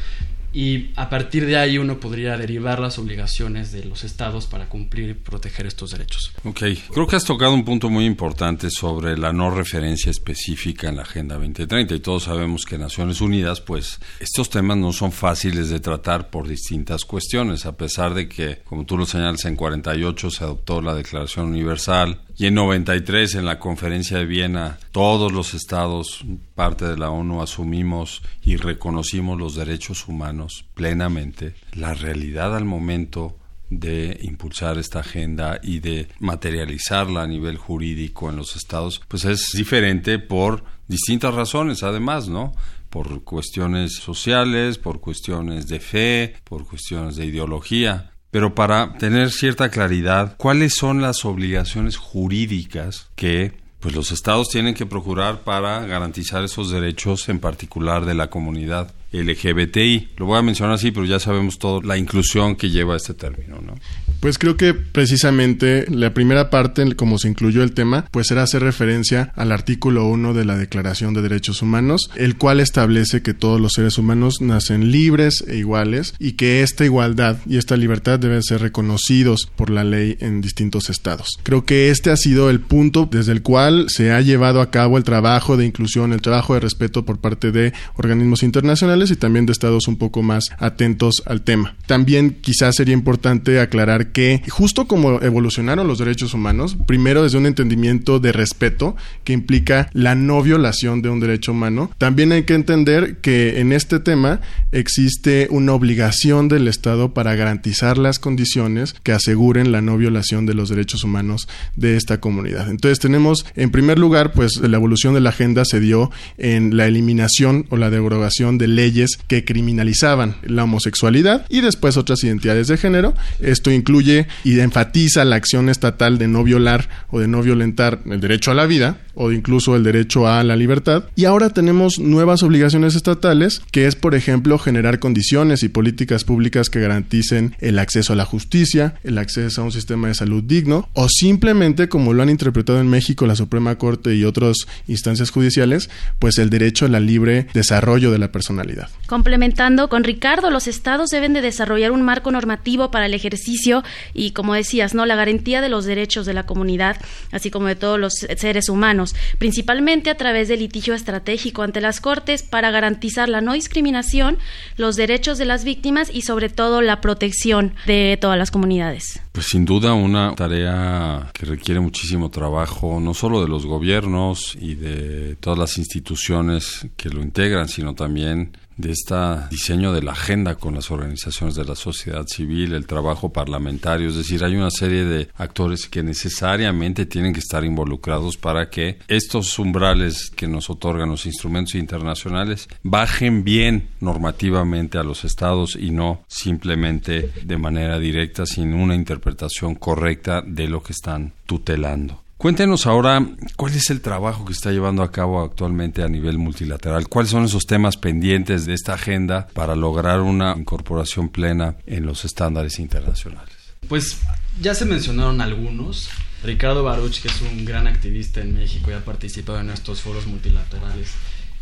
y 0.56 0.92
a 0.96 1.10
partir 1.10 1.44
de 1.44 1.58
ahí 1.58 1.76
uno 1.76 2.00
podría 2.00 2.38
derivar 2.38 2.80
las 2.80 2.98
obligaciones 2.98 3.72
de 3.72 3.84
los 3.84 4.04
estados 4.04 4.46
para 4.46 4.70
cumplir 4.70 5.10
y 5.10 5.12
proteger 5.12 5.66
estos 5.66 5.90
derechos. 5.90 6.32
Ok, 6.44 6.62
creo 6.94 7.06
que 7.06 7.14
has 7.14 7.26
tocado 7.26 7.52
un 7.52 7.62
punto 7.62 7.90
muy 7.90 8.06
importante 8.06 8.70
sobre 8.70 9.18
la 9.18 9.34
no 9.34 9.50
referencia 9.50 10.10
específica 10.10 10.88
en 10.88 10.96
la 10.96 11.02
Agenda 11.02 11.34
2030 11.34 11.94
y 11.96 12.00
todos 12.00 12.22
sabemos 12.22 12.64
que 12.64 12.78
Naciones 12.78 13.20
Unidas, 13.20 13.60
pues 13.60 14.00
estos 14.18 14.48
temas 14.48 14.78
no 14.78 14.94
son 14.94 15.12
fáciles 15.12 15.68
de 15.68 15.78
tratar 15.78 16.30
por 16.30 16.48
distintas 16.48 17.04
cuestiones, 17.04 17.66
a 17.66 17.76
pesar 17.76 18.14
de 18.14 18.26
que, 18.26 18.62
como 18.64 18.86
tú 18.86 18.96
lo 18.96 19.04
señalas, 19.04 19.44
en 19.44 19.56
48 19.56 20.30
se 20.30 20.42
adoptó 20.42 20.80
la 20.80 20.94
Declaración 20.94 21.48
Universal, 21.48 22.22
y 22.38 22.46
en 22.46 22.54
93, 22.54 23.36
en 23.36 23.46
la 23.46 23.58
conferencia 23.58 24.18
de 24.18 24.26
Viena, 24.26 24.78
todos 24.92 25.32
los 25.32 25.54
estados, 25.54 26.24
parte 26.54 26.84
de 26.84 26.98
la 26.98 27.10
ONU, 27.10 27.40
asumimos 27.40 28.22
y 28.42 28.56
reconocimos 28.56 29.38
los 29.38 29.54
derechos 29.54 30.06
humanos 30.06 30.66
plenamente. 30.74 31.54
La 31.72 31.94
realidad 31.94 32.54
al 32.54 32.66
momento 32.66 33.38
de 33.70 34.18
impulsar 34.22 34.78
esta 34.78 35.00
agenda 35.00 35.58
y 35.62 35.80
de 35.80 36.08
materializarla 36.20 37.22
a 37.22 37.26
nivel 37.26 37.56
jurídico 37.56 38.28
en 38.28 38.36
los 38.36 38.54
estados, 38.54 39.00
pues 39.08 39.24
es 39.24 39.48
diferente 39.54 40.18
por 40.18 40.62
distintas 40.88 41.34
razones, 41.34 41.82
además, 41.82 42.28
¿no? 42.28 42.54
Por 42.90 43.24
cuestiones 43.24 43.94
sociales, 43.94 44.78
por 44.78 45.00
cuestiones 45.00 45.68
de 45.68 45.80
fe, 45.80 46.36
por 46.44 46.66
cuestiones 46.66 47.16
de 47.16 47.26
ideología. 47.26 48.12
Pero 48.36 48.54
para 48.54 48.92
tener 48.98 49.30
cierta 49.30 49.70
claridad, 49.70 50.34
¿cuáles 50.36 50.74
son 50.74 51.00
las 51.00 51.24
obligaciones 51.24 51.96
jurídicas 51.96 53.08
que 53.16 53.54
pues 53.80 53.94
los 53.94 54.12
estados 54.12 54.50
tienen 54.50 54.74
que 54.74 54.84
procurar 54.84 55.40
para 55.40 55.86
garantizar 55.86 56.44
esos 56.44 56.70
derechos 56.70 57.30
en 57.30 57.38
particular 57.38 58.04
de 58.04 58.12
la 58.12 58.28
comunidad 58.28 58.92
LGBTI. 59.12 60.10
Lo 60.18 60.26
voy 60.26 60.38
a 60.38 60.42
mencionar 60.42 60.74
así, 60.74 60.90
pero 60.90 61.06
ya 61.06 61.18
sabemos 61.18 61.58
todo 61.58 61.80
la 61.80 61.96
inclusión 61.96 62.56
que 62.56 62.68
lleva 62.68 62.96
este 62.96 63.14
término, 63.14 63.58
¿no? 63.62 63.74
Pues 64.20 64.38
creo 64.38 64.56
que 64.56 64.74
precisamente 64.74 65.86
la 65.90 66.14
primera 66.14 66.50
parte, 66.50 66.94
como 66.96 67.18
se 67.18 67.28
incluyó 67.28 67.62
el 67.62 67.72
tema, 67.72 68.06
pues 68.10 68.30
era 68.30 68.42
hacer 68.42 68.62
referencia 68.62 69.32
al 69.36 69.52
artículo 69.52 70.06
1 70.06 70.34
de 70.34 70.44
la 70.44 70.56
Declaración 70.56 71.14
de 71.14 71.22
Derechos 71.22 71.62
Humanos, 71.62 72.10
el 72.16 72.36
cual 72.36 72.60
establece 72.60 73.22
que 73.22 73.34
todos 73.34 73.60
los 73.60 73.72
seres 73.72 73.98
humanos 73.98 74.40
nacen 74.40 74.90
libres 74.90 75.44
e 75.46 75.56
iguales 75.56 76.14
y 76.18 76.32
que 76.32 76.62
esta 76.62 76.84
igualdad 76.84 77.36
y 77.46 77.58
esta 77.58 77.76
libertad 77.76 78.18
deben 78.18 78.42
ser 78.42 78.60
reconocidos 78.60 79.48
por 79.56 79.70
la 79.70 79.84
ley 79.84 80.16
en 80.20 80.40
distintos 80.40 80.90
estados. 80.90 81.38
Creo 81.42 81.64
que 81.64 81.90
este 81.90 82.10
ha 82.10 82.16
sido 82.16 82.50
el 82.50 82.60
punto 82.60 83.08
desde 83.10 83.32
el 83.32 83.42
cual 83.42 83.86
se 83.88 84.12
ha 84.12 84.20
llevado 84.20 84.60
a 84.60 84.70
cabo 84.70 84.98
el 84.98 85.04
trabajo 85.04 85.56
de 85.56 85.66
inclusión, 85.66 86.12
el 86.12 86.22
trabajo 86.22 86.54
de 86.54 86.60
respeto 86.60 87.04
por 87.04 87.18
parte 87.18 87.52
de 87.52 87.72
organismos 87.96 88.42
internacionales 88.42 89.10
y 89.10 89.16
también 89.16 89.46
de 89.46 89.52
estados 89.52 89.88
un 89.88 89.96
poco 89.96 90.22
más 90.22 90.44
atentos 90.58 91.22
al 91.26 91.42
tema. 91.42 91.76
También 91.86 92.38
quizás 92.40 92.76
sería 92.76 92.94
importante 92.94 93.60
aclarar 93.60 94.05
que 94.12 94.42
justo 94.48 94.86
como 94.86 95.20
evolucionaron 95.22 95.86
los 95.86 95.98
derechos 95.98 96.34
humanos, 96.34 96.76
primero 96.86 97.22
desde 97.22 97.38
un 97.38 97.46
entendimiento 97.46 98.18
de 98.20 98.32
respeto 98.32 98.96
que 99.24 99.32
implica 99.32 99.90
la 99.92 100.14
no 100.14 100.42
violación 100.42 101.02
de 101.02 101.08
un 101.08 101.20
derecho 101.20 101.52
humano, 101.52 101.90
también 101.98 102.32
hay 102.32 102.44
que 102.44 102.54
entender 102.54 103.18
que 103.18 103.60
en 103.60 103.72
este 103.72 104.00
tema 104.00 104.40
existe 104.72 105.48
una 105.50 105.72
obligación 105.72 106.48
del 106.48 106.68
Estado 106.68 107.14
para 107.14 107.34
garantizar 107.34 107.98
las 107.98 108.18
condiciones 108.18 108.94
que 109.02 109.12
aseguren 109.12 109.72
la 109.72 109.80
no 109.80 109.96
violación 109.96 110.46
de 110.46 110.54
los 110.54 110.68
derechos 110.68 111.04
humanos 111.04 111.48
de 111.76 111.96
esta 111.96 112.20
comunidad. 112.20 112.70
Entonces 112.70 112.98
tenemos, 112.98 113.46
en 113.56 113.70
primer 113.70 113.98
lugar, 113.98 114.32
pues 114.32 114.56
la 114.56 114.76
evolución 114.76 115.14
de 115.14 115.20
la 115.20 115.30
agenda 115.30 115.64
se 115.64 115.80
dio 115.80 116.10
en 116.38 116.76
la 116.76 116.86
eliminación 116.86 117.66
o 117.70 117.76
la 117.76 117.90
derogación 117.90 118.58
de 118.58 118.68
leyes 118.68 119.18
que 119.28 119.44
criminalizaban 119.44 120.36
la 120.44 120.64
homosexualidad 120.64 121.46
y 121.48 121.60
después 121.60 121.96
otras 121.96 122.22
identidades 122.24 122.68
de 122.68 122.76
género. 122.76 123.14
Esto 123.40 123.70
incluye 123.70 123.95
y 124.00 124.60
enfatiza 124.60 125.24
la 125.24 125.36
acción 125.36 125.68
estatal 125.68 126.18
de 126.18 126.28
no 126.28 126.44
violar 126.44 126.88
o 127.10 127.20
de 127.20 127.28
no 127.28 127.42
violentar 127.42 128.00
el 128.06 128.20
derecho 128.20 128.50
a 128.50 128.54
la 128.54 128.66
vida 128.66 128.98
o 129.14 129.32
incluso 129.32 129.74
el 129.76 129.82
derecho 129.82 130.28
a 130.28 130.44
la 130.44 130.56
libertad. 130.56 131.04
Y 131.16 131.24
ahora 131.24 131.50
tenemos 131.50 131.98
nuevas 131.98 132.42
obligaciones 132.42 132.94
estatales, 132.94 133.62
que 133.70 133.86
es, 133.86 133.96
por 133.96 134.14
ejemplo, 134.14 134.58
generar 134.58 134.98
condiciones 134.98 135.62
y 135.62 135.70
políticas 135.70 136.24
públicas 136.24 136.68
que 136.68 136.80
garanticen 136.80 137.56
el 137.60 137.78
acceso 137.78 138.12
a 138.12 138.16
la 138.16 138.26
justicia, 138.26 138.96
el 139.04 139.16
acceso 139.16 139.62
a 139.62 139.64
un 139.64 139.72
sistema 139.72 140.08
de 140.08 140.14
salud 140.14 140.44
digno, 140.44 140.90
o 140.92 141.08
simplemente, 141.08 141.88
como 141.88 142.12
lo 142.12 142.22
han 142.22 142.28
interpretado 142.28 142.78
en 142.78 142.88
México 142.88 143.26
la 143.26 143.36
Suprema 143.36 143.76
Corte 143.76 144.14
y 144.14 144.24
otras 144.24 144.66
instancias 144.86 145.30
judiciales, 145.30 145.88
pues 146.18 146.36
el 146.36 146.50
derecho 146.50 146.84
al 146.84 147.06
libre 147.06 147.46
desarrollo 147.54 148.10
de 148.10 148.18
la 148.18 148.32
personalidad. 148.32 148.88
Complementando 149.06 149.88
con 149.88 150.04
Ricardo, 150.04 150.50
los 150.50 150.66
estados 150.66 151.10
deben 151.10 151.32
de 151.32 151.40
desarrollar 151.40 151.92
un 151.92 152.02
marco 152.02 152.30
normativo 152.30 152.90
para 152.90 153.06
el 153.06 153.14
ejercicio 153.14 153.82
y, 154.14 154.32
como 154.32 154.54
decías, 154.54 154.94
no 154.94 155.06
la 155.06 155.16
garantía 155.16 155.60
de 155.60 155.68
los 155.68 155.84
derechos 155.84 156.26
de 156.26 156.34
la 156.34 156.46
comunidad, 156.46 156.96
así 157.32 157.50
como 157.50 157.66
de 157.66 157.76
todos 157.76 157.98
los 157.98 158.12
seres 158.14 158.68
humanos 158.68 159.14
principalmente 159.38 160.10
a 160.10 160.16
través 160.16 160.48
del 160.48 160.60
litigio 160.60 160.94
estratégico 160.94 161.62
ante 161.62 161.80
las 161.80 162.00
Cortes 162.00 162.42
para 162.42 162.70
garantizar 162.70 163.28
la 163.28 163.40
no 163.40 163.52
discriminación, 163.52 164.38
los 164.76 164.96
derechos 164.96 165.38
de 165.38 165.44
las 165.44 165.64
víctimas 165.64 166.10
y 166.12 166.22
sobre 166.22 166.48
todo 166.48 166.82
la 166.82 167.00
protección 167.00 167.74
de 167.86 168.18
todas 168.20 168.38
las 168.38 168.50
comunidades. 168.50 169.20
Pues 169.32 169.46
sin 169.46 169.64
duda 169.64 169.94
una 169.94 170.34
tarea 170.34 171.30
que 171.32 171.46
requiere 171.46 171.80
muchísimo 171.80 172.30
trabajo, 172.30 173.00
no 173.00 173.14
solo 173.14 173.42
de 173.42 173.48
los 173.48 173.66
gobiernos 173.66 174.56
y 174.60 174.74
de 174.74 175.36
todas 175.36 175.58
las 175.58 175.78
instituciones 175.78 176.86
que 176.96 177.10
lo 177.10 177.22
integran, 177.22 177.68
sino 177.68 177.94
también 177.94 178.56
de 178.76 178.92
este 178.92 179.14
diseño 179.50 179.92
de 179.92 180.02
la 180.02 180.12
agenda 180.12 180.56
con 180.56 180.74
las 180.74 180.90
organizaciones 180.90 181.54
de 181.54 181.64
la 181.64 181.74
sociedad 181.74 182.26
civil, 182.26 182.74
el 182.74 182.86
trabajo 182.86 183.32
parlamentario, 183.32 184.08
es 184.08 184.16
decir, 184.16 184.44
hay 184.44 184.56
una 184.56 184.70
serie 184.70 185.04
de 185.04 185.28
actores 185.36 185.86
que 185.86 186.02
necesariamente 186.02 187.06
tienen 187.06 187.32
que 187.32 187.40
estar 187.40 187.64
involucrados 187.64 188.36
para 188.36 188.68
que 188.68 188.98
estos 189.08 189.58
umbrales 189.58 190.30
que 190.34 190.46
nos 190.46 190.68
otorgan 190.70 191.10
los 191.10 191.26
instrumentos 191.26 191.74
internacionales 191.74 192.68
bajen 192.82 193.44
bien 193.44 193.88
normativamente 194.00 194.98
a 194.98 195.02
los 195.02 195.24
estados 195.24 195.76
y 195.76 195.90
no 195.90 196.22
simplemente 196.28 197.30
de 197.44 197.58
manera 197.58 197.98
directa 197.98 198.46
sin 198.46 198.74
una 198.74 198.94
interpretación 198.94 199.74
correcta 199.74 200.42
de 200.42 200.68
lo 200.68 200.82
que 200.82 200.92
están 200.92 201.32
tutelando. 201.46 202.25
Cuéntenos 202.38 202.86
ahora 202.86 203.26
cuál 203.56 203.74
es 203.74 203.88
el 203.88 204.02
trabajo 204.02 204.44
que 204.44 204.52
está 204.52 204.70
llevando 204.70 205.02
a 205.02 205.10
cabo 205.10 205.42
actualmente 205.42 206.02
a 206.02 206.08
nivel 206.08 206.36
multilateral, 206.36 207.08
cuáles 207.08 207.30
son 207.30 207.44
esos 207.44 207.64
temas 207.64 207.96
pendientes 207.96 208.66
de 208.66 208.74
esta 208.74 208.92
agenda 208.92 209.46
para 209.54 209.74
lograr 209.74 210.20
una 210.20 210.54
incorporación 210.56 211.30
plena 211.30 211.76
en 211.86 212.04
los 212.04 212.26
estándares 212.26 212.78
internacionales. 212.78 213.54
Pues 213.88 214.18
ya 214.60 214.74
se 214.74 214.84
mencionaron 214.84 215.40
algunos. 215.40 216.10
Ricardo 216.44 216.84
Baruch, 216.84 217.22
que 217.22 217.28
es 217.28 217.40
un 217.40 217.64
gran 217.64 217.86
activista 217.86 218.42
en 218.42 218.54
México 218.54 218.90
y 218.90 218.94
ha 218.94 219.04
participado 219.04 219.58
en 219.58 219.70
estos 219.70 220.02
foros 220.02 220.26
multilaterales, 220.26 221.12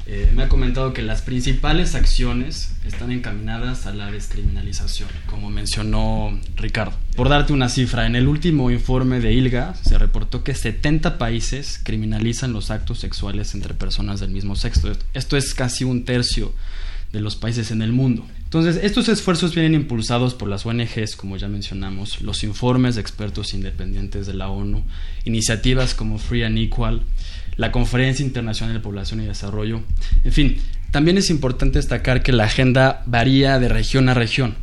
eh, 0.06 0.30
me 0.34 0.42
ha 0.42 0.48
comentado 0.50 0.92
que 0.92 1.00
las 1.00 1.22
principales 1.22 1.94
acciones 1.94 2.72
están 2.84 3.10
encaminadas 3.10 3.86
a 3.86 3.94
la 3.94 4.10
descriminalización, 4.10 5.08
como 5.26 5.48
mencionó 5.48 6.38
Ricardo. 6.56 6.92
Por 7.16 7.30
darte 7.30 7.54
una 7.54 7.70
cifra, 7.70 8.06
en 8.06 8.14
el 8.14 8.28
último 8.28 8.70
informe 8.70 9.20
de 9.20 9.32
ILGA 9.32 9.74
se 9.74 9.96
reportó 9.96 10.44
que 10.44 10.54
70 10.54 11.16
países 11.16 11.80
criminalizan 11.82 12.52
los 12.52 12.70
actos 12.70 12.98
sexuales 12.98 13.54
entre 13.54 13.72
personas 13.72 14.20
del 14.20 14.30
mismo 14.30 14.56
sexo. 14.56 14.92
Esto 15.14 15.38
es 15.38 15.54
casi 15.54 15.84
un 15.84 16.04
tercio 16.04 16.52
de 17.12 17.20
los 17.20 17.36
países 17.36 17.70
en 17.70 17.80
el 17.80 17.92
mundo. 17.92 18.26
Entonces, 18.54 18.84
estos 18.84 19.08
esfuerzos 19.08 19.52
vienen 19.52 19.74
impulsados 19.74 20.32
por 20.32 20.48
las 20.48 20.64
ONGs, 20.64 21.16
como 21.16 21.36
ya 21.36 21.48
mencionamos, 21.48 22.20
los 22.20 22.44
informes 22.44 22.94
de 22.94 23.00
expertos 23.00 23.52
independientes 23.52 24.28
de 24.28 24.34
la 24.34 24.48
ONU, 24.48 24.84
iniciativas 25.24 25.92
como 25.96 26.18
Free 26.18 26.44
and 26.44 26.58
Equal, 26.58 27.02
la 27.56 27.72
Conferencia 27.72 28.24
Internacional 28.24 28.76
de 28.76 28.80
Población 28.80 29.20
y 29.20 29.26
Desarrollo. 29.26 29.80
En 30.22 30.30
fin, 30.30 30.58
también 30.92 31.18
es 31.18 31.30
importante 31.30 31.80
destacar 31.80 32.22
que 32.22 32.30
la 32.30 32.44
agenda 32.44 33.02
varía 33.06 33.58
de 33.58 33.68
región 33.68 34.08
a 34.08 34.14
región. 34.14 34.54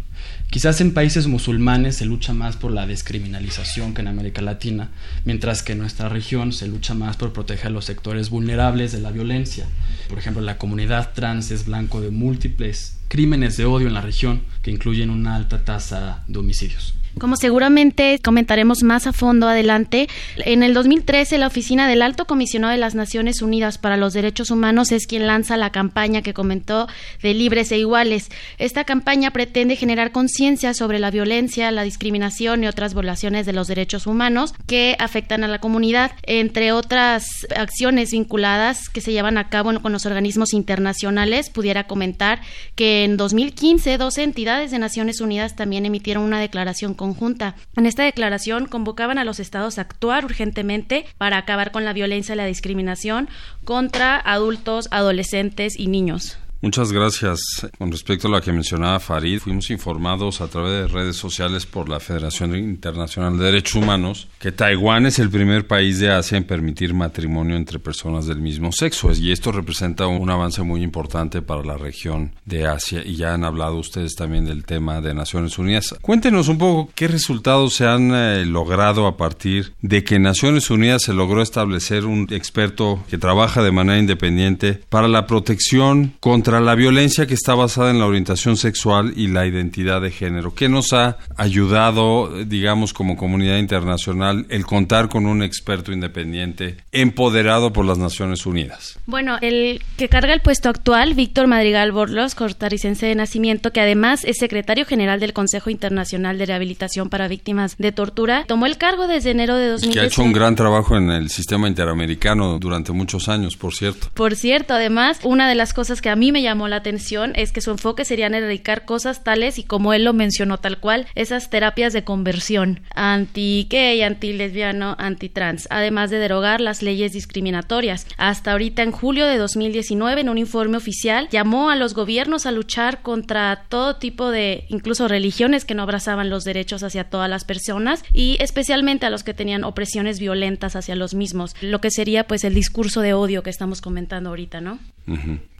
Quizás 0.51 0.81
en 0.81 0.93
países 0.93 1.27
musulmanes 1.27 1.96
se 1.96 2.05
lucha 2.05 2.34
más 2.34 2.58
por 2.58 2.72
la 2.72 2.86
descriminalización 2.86 3.93
que 3.93 4.01
en 4.01 4.10
América 4.10 4.41
Latina, 4.41 4.89
mientras 5.24 5.63
que 5.63 5.72
en 5.72 5.77
nuestra 5.77 6.10
región 6.10 6.51
se 6.51 6.67
lucha 6.67 6.93
más 6.93 7.15
por 7.15 7.31
proteger 7.31 7.67
a 7.67 7.70
los 7.70 7.86
sectores 7.86 8.29
vulnerables 8.29 8.91
de 8.91 9.00
la 9.00 9.12
violencia. 9.12 9.65
Por 10.10 10.20
ejemplo, 10.20 10.41
la 10.41 10.58
comunidad 10.58 11.13
trans 11.13 11.51
es 11.51 11.65
blanco 11.65 12.01
de 12.01 12.12
múltiples 12.12 12.98
crímenes 13.08 13.55
de 13.55 13.63
odio 13.63 13.88
en 13.88 13.93
la 13.93 14.01
región 14.01 14.41
que 14.62 14.72
incluyen 14.72 15.10
una 15.10 15.38
alta 15.38 15.63
tasa 15.63 16.25
de 16.27 16.39
homicidios. 16.39 16.96
Como 17.20 17.36
seguramente 17.36 18.20
comentaremos 18.24 18.84
más 18.84 19.06
a 19.06 19.13
fondo 19.13 19.48
adelante, 19.48 20.08
en 20.38 20.63
el 20.63 20.74
2013 20.74 21.38
la 21.38 21.48
Oficina 21.48 21.88
del 21.88 22.01
Alto 22.01 22.25
Comisionado 22.25 22.72
de 22.72 22.80
las 22.80 22.96
Naciones 22.96 23.41
Unidas 23.41 23.77
para 23.77 23.98
los 23.98 24.13
Derechos 24.13 24.50
Humanos 24.50 24.91
es 24.91 25.08
quien 25.08 25.27
lanza 25.27 25.58
la 25.58 25.72
campaña 25.72 26.22
que 26.22 26.34
comentó 26.34 26.88
de 27.22 27.34
Libres 27.34 27.72
e 27.72 27.77
Iguales. 27.77 28.30
Esta 28.58 28.86
campaña 28.86 29.32
pretende 29.32 29.75
generar 29.75 30.12
conciencia 30.12 30.74
sobre 30.74 31.00
la 31.00 31.12
violencia, 31.12 31.72
la 31.72 31.84
discriminación 31.84 32.63
y 32.63 32.68
otras 32.68 32.94
violaciones 32.94 33.46
de 33.46 33.53
los 33.53 33.68
derechos 33.68 34.08
humanos 34.08 34.53
que 34.65 34.96
afectan 35.00 35.44
a 35.44 35.48
la 35.48 35.60
comunidad, 35.60 36.12
entre 36.24 36.72
otras 36.72 37.25
acciones 37.56 38.12
vinculadas 38.12 38.89
que 38.89 39.01
se 39.01 39.12
llevan 39.12 39.38
a 39.38 39.50
cabo 39.50 39.72
con 39.82 39.91
los 39.91 40.06
organismos 40.06 40.53
internacionales. 40.53 41.50
Pudiera 41.50 41.86
comentar 41.86 42.41
que 42.75 43.03
en 43.03 43.18
2015 43.18 43.98
dos 43.98 44.18
entidades 44.18 44.72
de 44.72 44.80
Naciones 44.80 45.22
Unidas 45.22 45.56
también 45.56 45.86
emitieron 45.86 46.24
una 46.24 46.39
declaración 46.39 46.94
conjunta. 47.01 47.55
En 47.75 47.88
esta 47.88 48.03
declaración 48.03 48.67
convocaban 48.67 49.17
a 49.17 49.24
los 49.24 49.39
estados 49.39 49.79
a 49.79 49.81
actuar 49.81 50.24
urgentemente 50.24 51.08
para 51.17 51.38
acabar 51.38 51.72
con 51.72 51.84
la 51.84 51.93
violencia 51.93 52.36
y 52.36 52.38
la 52.38 52.46
discriminación 52.46 53.27
contra 53.63 54.20
adultos, 54.20 54.88
adolescentes 54.91 55.79
y 55.79 55.88
niños. 55.88 56.38
Muchas 56.62 56.91
gracias. 56.91 57.68
Con 57.80 57.91
respecto 57.91 58.27
a 58.27 58.32
lo 58.32 58.41
que 58.41 58.53
mencionaba 58.53 59.00
Farid, 59.00 59.39
fuimos 59.39 59.72
informados 59.72 60.41
a 60.41 60.48
través 60.48 60.72
de 60.72 60.88
redes 60.88 61.15
sociales 61.15 61.65
por 61.65 61.89
la 61.89 62.00
Federación 62.00 62.56
Internacional 62.56 63.38
de 63.38 63.46
Derechos 63.46 63.75
Humanos 63.75 64.27
que 64.39 64.51
Taiwán 64.51 65.08
es 65.08 65.18
el 65.18 65.32
primer 65.32 65.65
país 65.65 66.00
de 66.00 66.12
Asia 66.12 66.38
en 66.38 66.44
permitir 66.44 66.94
matrimonio 66.94 67.56
entre 67.56 67.80
personas 67.80 68.27
del 68.27 68.39
mismo 68.39 68.72
sexo 68.72 69.12
y 69.12 69.32
esto 69.32 69.51
representa 69.51 70.06
un 70.06 70.30
avance 70.30 70.62
muy 70.62 70.84
importante 70.84 71.41
para 71.41 71.63
la 71.63 71.77
región 71.77 72.34
de 72.46 72.68
Asia 72.68 73.01
y 73.03 73.15
ya 73.15 73.34
han 73.34 73.44
hablado 73.44 73.77
ustedes 73.77 74.15
también 74.15 74.46
del 74.46 74.63
tema 74.63 75.01
de 75.01 75.15
Naciones 75.15 75.58
Unidas. 75.58 75.96
Cuéntenos 76.01 76.48
un 76.48 76.60
poco 76.60 76.91
qué 76.94 77.08
resultados 77.08 77.74
se 77.74 77.88
han 77.88 78.13
eh, 78.13 78.46
logrado 78.46 79.08
a 79.08 79.18
partir 79.18 79.74
de 79.82 80.03
que 80.03 80.20
Naciones 80.20 80.70
Unidas 80.70 81.03
se 81.03 81.13
logró 81.13 81.41
establecer 81.41 82.06
un 82.06 82.27
experto 82.30 83.03
que 83.10 83.18
trabaja 83.18 83.63
de 83.63 83.72
manera 83.72 84.00
independiente 84.00 84.80
para 84.89 85.08
la 85.08 85.25
protección 85.25 86.13
contra 86.20 86.50
la 86.60 86.75
violencia 86.75 87.25
que 87.25 87.34
está 87.34 87.55
basada 87.55 87.91
en 87.91 88.00
la 88.00 88.05
orientación 88.05 88.58
sexual 88.58 89.13
y 89.15 89.27
la 89.27 89.46
identidad 89.46 90.01
de 90.01 90.12
género. 90.12 90.53
¿Qué 90.53 90.70
nos 90.70 90.93
ha 90.93 91.17
ayudado, 91.38 92.43
digamos, 92.46 92.93
como 92.93 93.15
comunidad 93.15 93.58
internacional 93.58 94.46
el 94.50 94.65
contar 94.65 95.10
con 95.10 95.25
un 95.25 95.43
experto 95.43 95.91
independiente 95.91 96.77
empoderado 96.91 97.72
por 97.74 97.86
las 97.86 97.98
Naciones 97.98 98.46
Unidas? 98.46 99.00
Bueno, 99.05 99.38
el 99.41 99.81
que 99.98 100.10
carga 100.10 100.34
el 100.34 100.41
puesto 100.41 100.70
actual, 100.70 101.13
Víctor 101.13 101.48
Madrigal 101.48 101.91
Borlos, 101.91 102.36
cortaricense 102.36 103.05
de 103.05 103.15
nacimiento, 103.15 103.72
que 103.72 103.81
además 103.81 104.24
es 104.25 104.38
secretario 104.38 104.86
general 104.86 105.20
del 105.20 105.34
Consejo 105.34 105.70
Internacional 105.70 106.38
de 106.38 106.46
Rehabilitación 106.48 107.10
para 107.10 107.27
Víctimas 107.27 107.77
de 107.77 107.91
Tortura, 107.91 108.46
tomó 108.48 108.65
el 108.65 108.77
cargo 108.77 109.08
desde 109.08 109.31
enero 109.31 109.55
de 109.55 109.67
2010. 109.67 109.93
Que 109.93 110.00
ha 110.01 110.08
hecho 110.08 110.24
un 110.24 110.34
gran 110.34 110.55
trabajo 110.55 110.98
en 110.98 111.10
el 111.12 111.29
sistema 111.29 111.67
interamericano 111.67 112.60
durante 112.60 112.91
muchos 112.91 113.29
años, 113.29 113.55
por 113.55 113.74
cierto. 113.74 114.08
Por 114.13 114.36
cierto, 114.36 114.74
además, 114.74 115.20
una 115.24 115.48
de 115.48 115.55
las 115.55 115.74
cosas 115.74 116.01
que 116.01 116.10
a 116.10 116.15
mí 116.15 116.31
me 116.31 116.40
llamó 116.41 116.67
la 116.67 116.77
atención 116.77 117.33
es 117.36 117.51
que 117.51 117.62
su 117.62 117.71
enfoque 117.71 118.05
sería 118.05 118.27
en 118.27 118.36
erradicar 118.36 118.86
cosas 118.86 119.24
tales 119.24 119.60
y 119.60 119.63
como 119.63 119.93
él 119.93 120.03
lo 120.03 120.13
mencionó 120.13 120.57
tal 120.57 120.79
cual, 120.79 121.07
esas 121.15 121.50
terapias 121.50 121.93
de 121.93 122.03
conversión 122.03 122.81
anti-gay, 122.95 124.01
anti-lesbiano, 124.01 124.95
anti-trans, 125.00 125.67
además 125.69 126.10
de 126.10 126.17
derogar 126.17 126.62
las 126.62 126.81
leyes 126.81 127.13
discriminatorias. 127.13 128.07
Hasta 128.17 128.51
ahorita, 128.51 128.83
en 128.83 128.91
julio 128.91 129.25
de 129.25 129.38
2019, 129.38 130.21
en 130.21 130.29
un 130.29 130.38
informe 130.38 130.77
oficial, 130.77 131.27
llamó 131.31 131.69
a 131.69 131.75
los 131.75 131.93
gobiernos 131.93 132.45
a 132.45 132.51
luchar 132.51 133.01
contra 133.01 133.65
todo 133.69 133.98
tipo 133.98 134.29
de, 134.31 134.65
incluso 134.69 135.07
religiones 135.07 135.65
que 135.65 135.75
no 135.75 135.83
abrazaban 135.83 136.29
los 136.29 136.43
derechos 136.43 136.83
hacia 136.83 137.05
todas 137.05 137.29
las 137.29 137.45
personas 137.45 138.03
y 138.13 138.38
especialmente 138.39 139.05
a 139.05 139.10
los 139.10 139.24
que 139.24 139.33
tenían 139.33 139.63
opresiones 139.63 140.19
violentas 140.19 140.75
hacia 140.75 140.95
los 140.95 141.13
mismos, 141.13 141.55
lo 141.62 141.81
que 141.81 141.91
sería 141.91 142.25
pues 142.27 142.43
el 142.43 142.53
discurso 142.53 143.01
de 143.01 143.13
odio 143.13 143.43
que 143.43 143.50
estamos 143.50 143.81
comentando 143.81 144.29
ahorita, 144.29 144.62
¿no? 144.62 144.79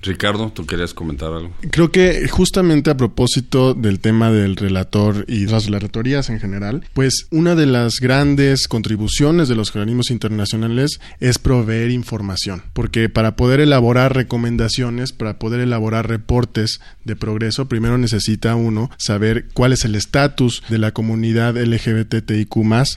Ricardo, 0.02 0.52
¿tú 0.52 0.66
querías 0.66 0.94
comentar 0.94 1.32
algo? 1.32 1.52
Creo 1.70 1.92
que 1.92 2.28
justamente 2.28 2.90
a 2.90 2.98
propósito 2.98 3.74
del 3.74 4.00
tema 4.00 4.32
del 4.32 4.56
relator 4.56 5.26
y 5.28 5.46
las 5.46 5.66
relatorías 5.66 6.30
en 6.30 6.40
general, 6.40 6.84
pues 6.94 7.28
una 7.30 7.56
de 7.56 7.68
las 7.68 7.96
grandes 8.00 8.68
contribuciones 8.68 9.48
de 9.48 9.56
los 9.56 9.76
organismos 9.76 10.10
internacionales 10.10 11.00
es 11.20 11.38
proveer 11.38 11.92
información, 11.92 12.64
porque 12.74 13.10
para 13.10 13.36
poder 13.36 13.60
elaborar 13.60 14.16
recomendaciones, 14.16 15.14
para 15.14 15.38
poder 15.38 15.60
elaborar 15.60 16.08
reportes 16.08 16.82
de 17.04 17.16
progreso, 17.16 17.68
primero 17.68 17.98
necesita 17.98 18.56
uno 18.56 18.90
saber 18.98 19.50
cuál 19.54 19.74
es 19.74 19.86
el 19.86 19.96
estatus 19.96 20.64
de 20.70 20.80
la 20.80 20.92
comunidad 20.92 21.58
LGBTIQ 21.58 22.52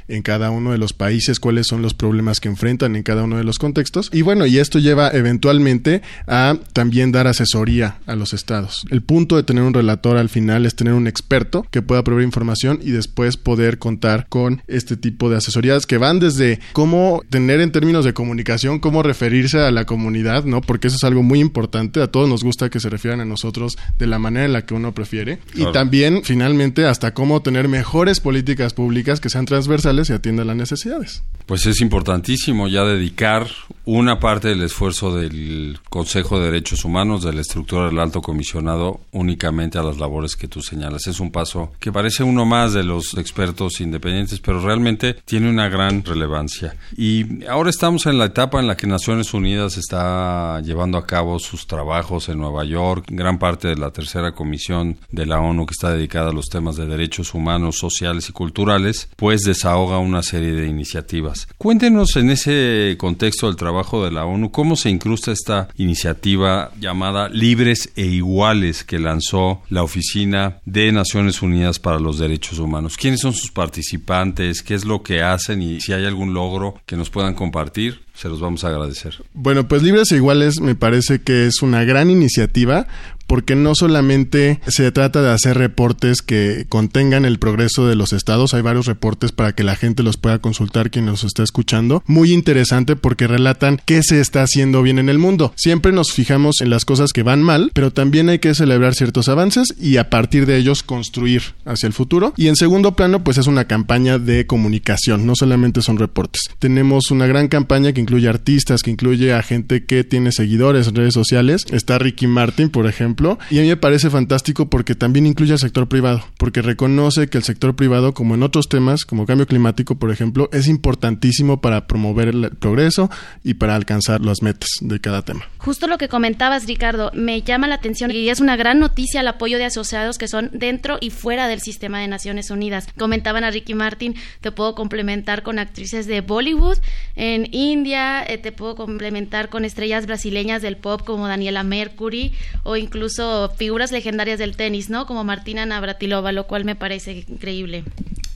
en 0.08 0.22
cada 0.22 0.50
uno 0.50 0.72
de 0.72 0.78
los 0.78 0.92
países, 0.92 1.40
cuáles 1.40 1.66
son 1.66 1.82
los 1.82 1.94
problemas 1.94 2.40
que 2.40 2.48
enfrentan 2.48 2.96
en 2.96 3.02
cada 3.02 3.24
uno 3.24 3.36
de 3.36 3.44
los 3.44 3.58
contextos. 3.58 4.10
Y 4.12 4.22
bueno, 4.22 4.46
y 4.46 4.58
esto 4.58 4.78
lleva 4.78 5.10
eventualmente 5.10 6.02
a 6.26 6.33
también 6.72 7.12
dar 7.12 7.26
asesoría 7.26 7.98
a 8.06 8.16
los 8.16 8.32
estados. 8.32 8.84
El 8.90 9.02
punto 9.02 9.36
de 9.36 9.42
tener 9.42 9.62
un 9.64 9.74
relator 9.74 10.16
al 10.16 10.28
final 10.28 10.66
es 10.66 10.74
tener 10.74 10.94
un 10.94 11.06
experto 11.06 11.66
que 11.70 11.82
pueda 11.82 12.04
proveer 12.04 12.26
información 12.26 12.78
y 12.82 12.90
después 12.90 13.36
poder 13.36 13.78
contar 13.78 14.26
con 14.28 14.62
este 14.66 14.96
tipo 14.96 15.30
de 15.30 15.36
asesorías 15.36 15.86
que 15.86 15.98
van 15.98 16.20
desde 16.20 16.60
cómo 16.72 17.22
tener 17.30 17.60
en 17.60 17.72
términos 17.72 18.04
de 18.04 18.14
comunicación, 18.14 18.78
cómo 18.78 19.02
referirse 19.02 19.60
a 19.60 19.70
la 19.70 19.84
comunidad, 19.84 20.44
¿no? 20.44 20.60
Porque 20.60 20.88
eso 20.88 20.96
es 20.96 21.04
algo 21.04 21.22
muy 21.22 21.40
importante. 21.40 22.02
A 22.02 22.08
todos 22.08 22.28
nos 22.28 22.42
gusta 22.42 22.70
que 22.70 22.80
se 22.80 22.90
refieran 22.90 23.20
a 23.20 23.24
nosotros 23.24 23.76
de 23.98 24.06
la 24.06 24.18
manera 24.18 24.46
en 24.46 24.52
la 24.52 24.66
que 24.66 24.74
uno 24.74 24.92
prefiere. 24.92 25.38
Y 25.54 25.70
también, 25.72 26.22
finalmente, 26.24 26.86
hasta 26.86 27.14
cómo 27.14 27.42
tener 27.42 27.68
mejores 27.68 28.20
políticas 28.20 28.74
públicas 28.74 29.20
que 29.20 29.30
sean 29.30 29.46
transversales 29.46 30.10
y 30.10 30.12
atiendan 30.12 30.46
las 30.46 30.56
necesidades. 30.56 31.22
Pues 31.46 31.66
es 31.66 31.80
importantísimo 31.80 32.68
ya 32.68 32.84
dedicar 32.84 33.46
una 33.84 34.18
parte 34.18 34.48
del 34.48 34.62
esfuerzo 34.62 35.14
del 35.14 35.78
Consejo 35.90 36.23
De 36.24 36.46
Derechos 36.46 36.86
Humanos 36.86 37.22
de 37.22 37.34
la 37.34 37.42
estructura 37.42 37.86
del 37.86 37.98
alto 37.98 38.22
comisionado 38.22 39.00
únicamente 39.12 39.78
a 39.78 39.82
las 39.82 39.98
labores 39.98 40.36
que 40.36 40.48
tú 40.48 40.62
señalas. 40.62 41.06
Es 41.06 41.20
un 41.20 41.30
paso 41.30 41.72
que 41.78 41.92
parece 41.92 42.24
uno 42.24 42.46
más 42.46 42.72
de 42.72 42.82
los 42.82 43.14
expertos 43.18 43.80
independientes, 43.82 44.40
pero 44.40 44.58
realmente 44.58 45.14
tiene 45.26 45.50
una 45.50 45.68
gran 45.68 46.02
relevancia. 46.02 46.76
Y 46.96 47.44
ahora 47.46 47.68
estamos 47.68 48.06
en 48.06 48.16
la 48.16 48.24
etapa 48.24 48.58
en 48.58 48.66
la 48.66 48.76
que 48.76 48.86
Naciones 48.86 49.34
Unidas 49.34 49.76
está 49.76 50.60
llevando 50.62 50.96
a 50.96 51.06
cabo 51.06 51.38
sus 51.38 51.66
trabajos 51.66 52.30
en 52.30 52.38
Nueva 52.38 52.64
York, 52.64 53.04
gran 53.10 53.38
parte 53.38 53.68
de 53.68 53.76
la 53.76 53.90
tercera 53.90 54.32
comisión 54.32 54.96
de 55.12 55.26
la 55.26 55.40
ONU 55.40 55.66
que 55.66 55.72
está 55.72 55.90
dedicada 55.90 56.30
a 56.30 56.34
los 56.34 56.46
temas 56.46 56.76
de 56.76 56.86
derechos 56.86 57.34
humanos, 57.34 57.76
sociales 57.78 58.30
y 58.30 58.32
culturales, 58.32 59.10
pues 59.16 59.42
desahoga 59.42 59.98
una 59.98 60.22
serie 60.22 60.52
de 60.52 60.66
iniciativas. 60.66 61.48
Cuéntenos 61.58 62.16
en 62.16 62.30
ese 62.30 62.96
contexto 62.98 63.46
del 63.46 63.56
trabajo 63.56 64.04
de 64.04 64.10
la 64.10 64.24
ONU 64.24 64.50
cómo 64.50 64.74
se 64.74 64.88
incrusta 64.88 65.30
esta 65.30 65.68
iniciativa 66.14 66.70
llamada 66.78 67.28
Libres 67.28 67.90
e 67.96 68.06
Iguales 68.06 68.84
que 68.84 68.98
lanzó 68.98 69.62
la 69.68 69.82
Oficina 69.82 70.60
de 70.64 70.92
Naciones 70.92 71.42
Unidas 71.42 71.78
para 71.78 71.98
los 71.98 72.18
Derechos 72.18 72.58
Humanos. 72.58 72.96
¿Quiénes 72.96 73.20
son 73.20 73.32
sus 73.32 73.50
participantes? 73.50 74.62
¿Qué 74.62 74.74
es 74.74 74.84
lo 74.84 75.02
que 75.02 75.22
hacen? 75.22 75.60
Y 75.60 75.80
si 75.80 75.92
hay 75.92 76.04
algún 76.04 76.32
logro 76.32 76.80
que 76.86 76.96
nos 76.96 77.10
puedan 77.10 77.34
compartir 77.34 78.04
se 78.14 78.28
los 78.28 78.40
vamos 78.40 78.64
a 78.64 78.68
agradecer. 78.68 79.22
Bueno, 79.34 79.66
pues 79.66 79.82
Libres 79.82 80.12
e 80.12 80.16
Iguales 80.16 80.60
me 80.60 80.74
parece 80.74 81.20
que 81.20 81.46
es 81.46 81.62
una 81.62 81.84
gran 81.84 82.10
iniciativa 82.10 82.86
porque 83.26 83.56
no 83.56 83.74
solamente 83.74 84.60
se 84.66 84.90
trata 84.92 85.22
de 85.22 85.30
hacer 85.30 85.56
reportes 85.56 86.22
que 86.22 86.66
contengan 86.68 87.24
el 87.24 87.38
progreso 87.38 87.86
de 87.86 87.96
los 87.96 88.12
estados, 88.12 88.54
hay 88.54 88.62
varios 88.62 88.86
reportes 88.86 89.32
para 89.32 89.54
que 89.54 89.64
la 89.64 89.76
gente 89.76 90.02
los 90.02 90.16
pueda 90.16 90.38
consultar 90.38 90.90
quien 90.90 91.06
nos 91.06 91.24
está 91.24 91.42
escuchando. 91.42 92.02
Muy 92.06 92.32
interesante 92.32 92.96
porque 92.96 93.26
relatan 93.26 93.80
qué 93.84 94.02
se 94.02 94.20
está 94.20 94.42
haciendo 94.42 94.82
bien 94.82 94.98
en 94.98 95.08
el 95.08 95.18
mundo. 95.18 95.52
Siempre 95.56 95.92
nos 95.92 96.12
fijamos 96.12 96.60
en 96.60 96.70
las 96.70 96.84
cosas 96.84 97.12
que 97.12 97.22
van 97.22 97.42
mal, 97.42 97.70
pero 97.74 97.92
también 97.92 98.28
hay 98.28 98.38
que 98.38 98.54
celebrar 98.54 98.94
ciertos 98.94 99.28
avances 99.28 99.74
y 99.80 99.96
a 99.96 100.10
partir 100.10 100.46
de 100.46 100.56
ellos 100.56 100.82
construir 100.82 101.42
hacia 101.64 101.86
el 101.86 101.92
futuro. 101.92 102.34
Y 102.36 102.48
en 102.48 102.56
segundo 102.56 102.94
plano, 102.94 103.24
pues 103.24 103.38
es 103.38 103.46
una 103.46 103.64
campaña 103.66 104.18
de 104.18 104.46
comunicación, 104.46 105.26
no 105.26 105.34
solamente 105.34 105.82
son 105.82 105.98
reportes. 105.98 106.42
Tenemos 106.58 107.10
una 107.10 107.26
gran 107.26 107.48
campaña 107.48 107.92
que 107.92 108.00
incluye 108.04 108.28
artistas, 108.28 108.82
que 108.82 108.90
incluye 108.90 109.32
a 109.32 109.42
gente 109.42 109.84
que 109.84 110.04
tiene 110.04 110.30
seguidores 110.30 110.86
en 110.86 110.94
redes 110.94 111.14
sociales. 111.14 111.64
Está 111.72 111.98
Ricky 111.98 112.26
Martin, 112.26 112.68
por 112.68 112.86
ejemplo, 112.86 113.38
y 113.50 113.58
a 113.58 113.62
mí 113.62 113.68
me 113.68 113.76
parece 113.76 114.10
fantástico 114.10 114.70
porque 114.70 114.94
también 114.94 115.26
incluye 115.26 115.52
al 115.52 115.58
sector 115.58 115.88
privado, 115.88 116.24
porque 116.38 116.62
reconoce 116.62 117.28
que 117.28 117.38
el 117.38 117.44
sector 117.44 117.74
privado, 117.74 118.14
como 118.14 118.34
en 118.34 118.42
otros 118.42 118.68
temas, 118.68 119.04
como 119.04 119.26
cambio 119.26 119.46
climático, 119.46 119.96
por 119.96 120.10
ejemplo, 120.10 120.48
es 120.52 120.68
importantísimo 120.68 121.60
para 121.60 121.86
promover 121.86 122.28
el 122.28 122.50
progreso 122.50 123.10
y 123.42 123.54
para 123.54 123.74
alcanzar 123.74 124.20
las 124.20 124.42
metas 124.42 124.68
de 124.80 125.00
cada 125.00 125.22
tema. 125.22 125.48
Justo 125.58 125.86
lo 125.86 125.98
que 125.98 126.08
comentabas, 126.08 126.66
Ricardo, 126.66 127.10
me 127.14 127.42
llama 127.42 127.66
la 127.66 127.76
atención 127.76 128.10
y 128.10 128.28
es 128.28 128.40
una 128.40 128.56
gran 128.56 128.78
noticia 128.78 129.22
el 129.22 129.28
apoyo 129.28 129.56
de 129.56 129.64
asociados 129.64 130.18
que 130.18 130.28
son 130.28 130.50
dentro 130.52 130.98
y 131.00 131.10
fuera 131.10 131.48
del 131.48 131.60
sistema 131.60 132.00
de 132.00 132.08
Naciones 132.08 132.50
Unidas. 132.50 132.86
Comentaban 132.98 133.44
a 133.44 133.50
Ricky 133.50 133.74
Martin, 133.74 134.14
te 134.40 134.52
puedo 134.52 134.74
complementar 134.74 135.42
con 135.42 135.58
actrices 135.58 136.06
de 136.06 136.20
Bollywood 136.20 136.78
en 137.16 137.48
India, 137.52 137.93
eh, 137.94 138.38
te 138.38 138.52
puedo 138.52 138.74
complementar 138.74 139.48
con 139.48 139.64
estrellas 139.64 140.06
brasileñas 140.06 140.62
del 140.62 140.76
pop 140.76 141.02
como 141.04 141.28
Daniela 141.28 141.62
Mercury 141.62 142.32
o 142.62 142.76
incluso 142.76 143.52
figuras 143.56 143.92
legendarias 143.92 144.38
del 144.38 144.56
tenis, 144.56 144.90
¿no? 144.90 145.06
Como 145.06 145.24
Martina 145.24 145.66
Navratilova, 145.66 146.32
lo 146.32 146.46
cual 146.46 146.64
me 146.64 146.76
parece 146.76 147.24
increíble. 147.28 147.84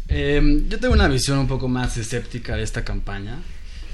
Em, 0.08 0.68
yo 0.68 0.78
tengo 0.78 0.94
una 0.94 1.08
visión 1.08 1.38
un 1.38 1.48
poco 1.48 1.68
más 1.68 1.96
escéptica 1.96 2.56
de 2.56 2.62
esta 2.62 2.84
campaña. 2.84 3.38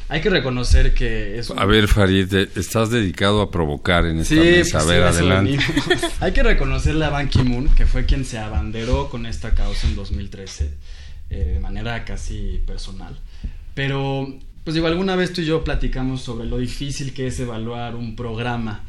Hay 0.08 0.20
que 0.20 0.28
reconocer 0.28 0.92
que 0.92 1.38
es... 1.38 1.50
A 1.50 1.64
ver, 1.64 1.88
Farid, 1.88 2.32
estás 2.34 2.90
dedicado 2.90 3.40
a 3.40 3.50
provocar 3.50 4.04
en 4.04 4.18
esta 4.18 4.34
mesa. 4.34 4.80
a 4.80 4.84
ver, 4.84 5.02
adelante. 5.02 5.58
Hay 6.20 6.32
que 6.32 6.42
reconocerle 6.42 7.06
a 7.06 7.10
Ban 7.10 7.28
Ki-moon, 7.28 7.74
que 7.74 7.86
fue 7.86 8.04
quien 8.04 8.24
se 8.24 8.38
abanderó 8.38 9.08
con 9.08 9.24
esta 9.24 9.54
causa 9.54 9.88
en 9.88 9.96
2013, 9.96 10.70
eh, 11.30 11.36
de 11.54 11.58
manera 11.58 12.04
casi 12.04 12.62
personal. 12.66 13.18
Pero, 13.74 14.28
pues 14.64 14.74
digo, 14.74 14.86
alguna 14.86 15.14
vez 15.14 15.32
tú 15.32 15.42
y 15.42 15.44
yo 15.44 15.62
platicamos 15.62 16.22
sobre 16.22 16.46
lo 16.46 16.58
difícil 16.58 17.12
que 17.12 17.26
es 17.26 17.38
evaluar 17.38 17.94
un 17.94 18.16
programa 18.16 18.82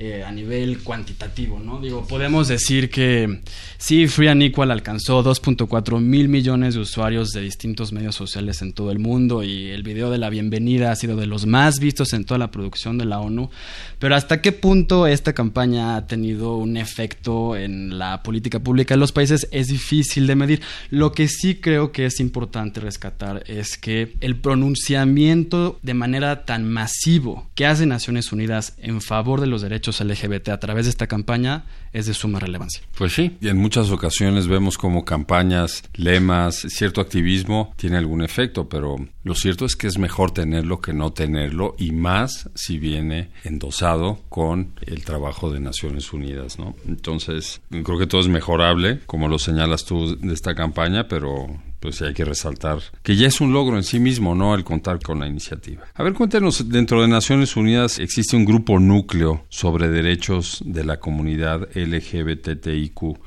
eh, 0.00 0.22
a 0.22 0.30
nivel 0.30 0.78
cuantitativo, 0.84 1.58
¿no? 1.58 1.80
Digo, 1.80 2.06
podemos 2.06 2.46
decir 2.46 2.88
que 2.88 3.40
sí, 3.78 4.06
Free 4.06 4.28
and 4.28 4.44
Equal 4.44 4.70
alcanzó 4.70 5.24
2.4 5.24 5.98
mil 5.98 6.28
millones 6.28 6.74
de 6.74 6.80
usuarios 6.80 7.30
de 7.30 7.40
distintos 7.40 7.92
medios 7.92 8.14
sociales 8.14 8.62
en 8.62 8.74
todo 8.74 8.92
el 8.92 9.00
mundo 9.00 9.42
y 9.42 9.70
el 9.70 9.82
video 9.82 10.08
de 10.12 10.18
la 10.18 10.30
bienvenida 10.30 10.92
ha 10.92 10.94
sido 10.94 11.16
de 11.16 11.26
los 11.26 11.46
más 11.46 11.80
vistos 11.80 12.12
en 12.12 12.24
toda 12.24 12.38
la 12.38 12.52
producción 12.52 12.96
de 12.96 13.06
la 13.06 13.18
ONU, 13.18 13.50
pero 13.98 14.14
¿hasta 14.14 14.40
qué 14.40 14.52
punto 14.52 15.08
esta 15.08 15.32
campaña 15.32 15.96
ha 15.96 16.06
tenido 16.06 16.56
un 16.56 16.76
efecto 16.76 17.56
en 17.56 17.98
la 17.98 18.22
política 18.22 18.60
pública 18.60 18.94
de 18.94 19.00
los 19.00 19.10
países? 19.10 19.48
Es 19.50 19.66
difícil 19.66 20.28
de 20.28 20.36
medir. 20.36 20.62
Lo 20.90 21.10
que 21.10 21.26
sí 21.26 21.56
creo 21.56 21.90
que 21.90 22.06
es 22.06 22.20
importante 22.20 22.78
rescatar 22.78 23.42
es 23.48 23.76
que 23.76 24.14
el 24.20 24.36
pronunciamiento 24.36 25.80
de 25.82 25.94
manera 25.94 26.44
tan 26.44 26.70
masivo 26.70 27.48
que 27.56 27.66
hace 27.66 27.84
Naciones 27.84 28.30
Unidas 28.30 28.74
en 28.78 29.00
favor 29.00 29.40
de 29.40 29.48
los 29.48 29.62
derechos 29.62 29.87
LGBT 30.00 30.48
a 30.50 30.60
través 30.60 30.86
de 30.86 30.90
esta 30.90 31.06
campaña 31.06 31.64
es 31.92 32.06
de 32.06 32.14
suma 32.14 32.38
relevancia. 32.38 32.82
Pues 32.96 33.12
sí, 33.12 33.36
y 33.40 33.48
en 33.48 33.58
muchas 33.58 33.90
ocasiones 33.90 34.46
vemos 34.46 34.78
como 34.78 35.04
campañas, 35.04 35.82
lemas, 35.94 36.66
cierto 36.68 37.00
activismo 37.00 37.72
tiene 37.76 37.96
algún 37.96 38.22
efecto, 38.22 38.68
pero 38.68 38.96
lo 39.24 39.34
cierto 39.34 39.64
es 39.64 39.76
que 39.76 39.86
es 39.86 39.98
mejor 39.98 40.30
tenerlo 40.30 40.80
que 40.80 40.92
no 40.92 41.12
tenerlo 41.12 41.74
y 41.78 41.92
más 41.92 42.48
si 42.54 42.78
viene 42.78 43.30
endosado 43.44 44.20
con 44.28 44.72
el 44.86 45.04
trabajo 45.04 45.50
de 45.50 45.60
Naciones 45.60 46.12
Unidas, 46.12 46.58
¿no? 46.58 46.74
Entonces, 46.86 47.60
creo 47.70 47.98
que 47.98 48.06
todo 48.06 48.20
es 48.20 48.28
mejorable, 48.28 49.00
como 49.06 49.28
lo 49.28 49.38
señalas 49.38 49.84
tú 49.84 50.16
de 50.16 50.34
esta 50.34 50.54
campaña, 50.54 51.08
pero 51.08 51.48
pues 51.80 52.02
hay 52.02 52.14
que 52.14 52.24
resaltar 52.24 52.78
que 53.02 53.16
ya 53.16 53.28
es 53.28 53.40
un 53.40 53.52
logro 53.52 53.76
en 53.76 53.84
sí 53.84 53.98
mismo, 53.98 54.34
¿no? 54.34 54.54
El 54.54 54.64
contar 54.64 55.00
con 55.00 55.20
la 55.20 55.26
iniciativa. 55.26 55.84
A 55.94 56.02
ver, 56.02 56.12
cuéntenos, 56.12 56.68
dentro 56.68 57.02
de 57.02 57.08
Naciones 57.08 57.56
Unidas 57.56 57.98
existe 57.98 58.36
un 58.36 58.44
grupo 58.44 58.78
núcleo 58.78 59.44
sobre 59.48 59.88
derechos 59.88 60.62
de 60.64 60.84
la 60.84 60.98
comunidad 60.98 61.68
LGBTIQ. 61.74 63.18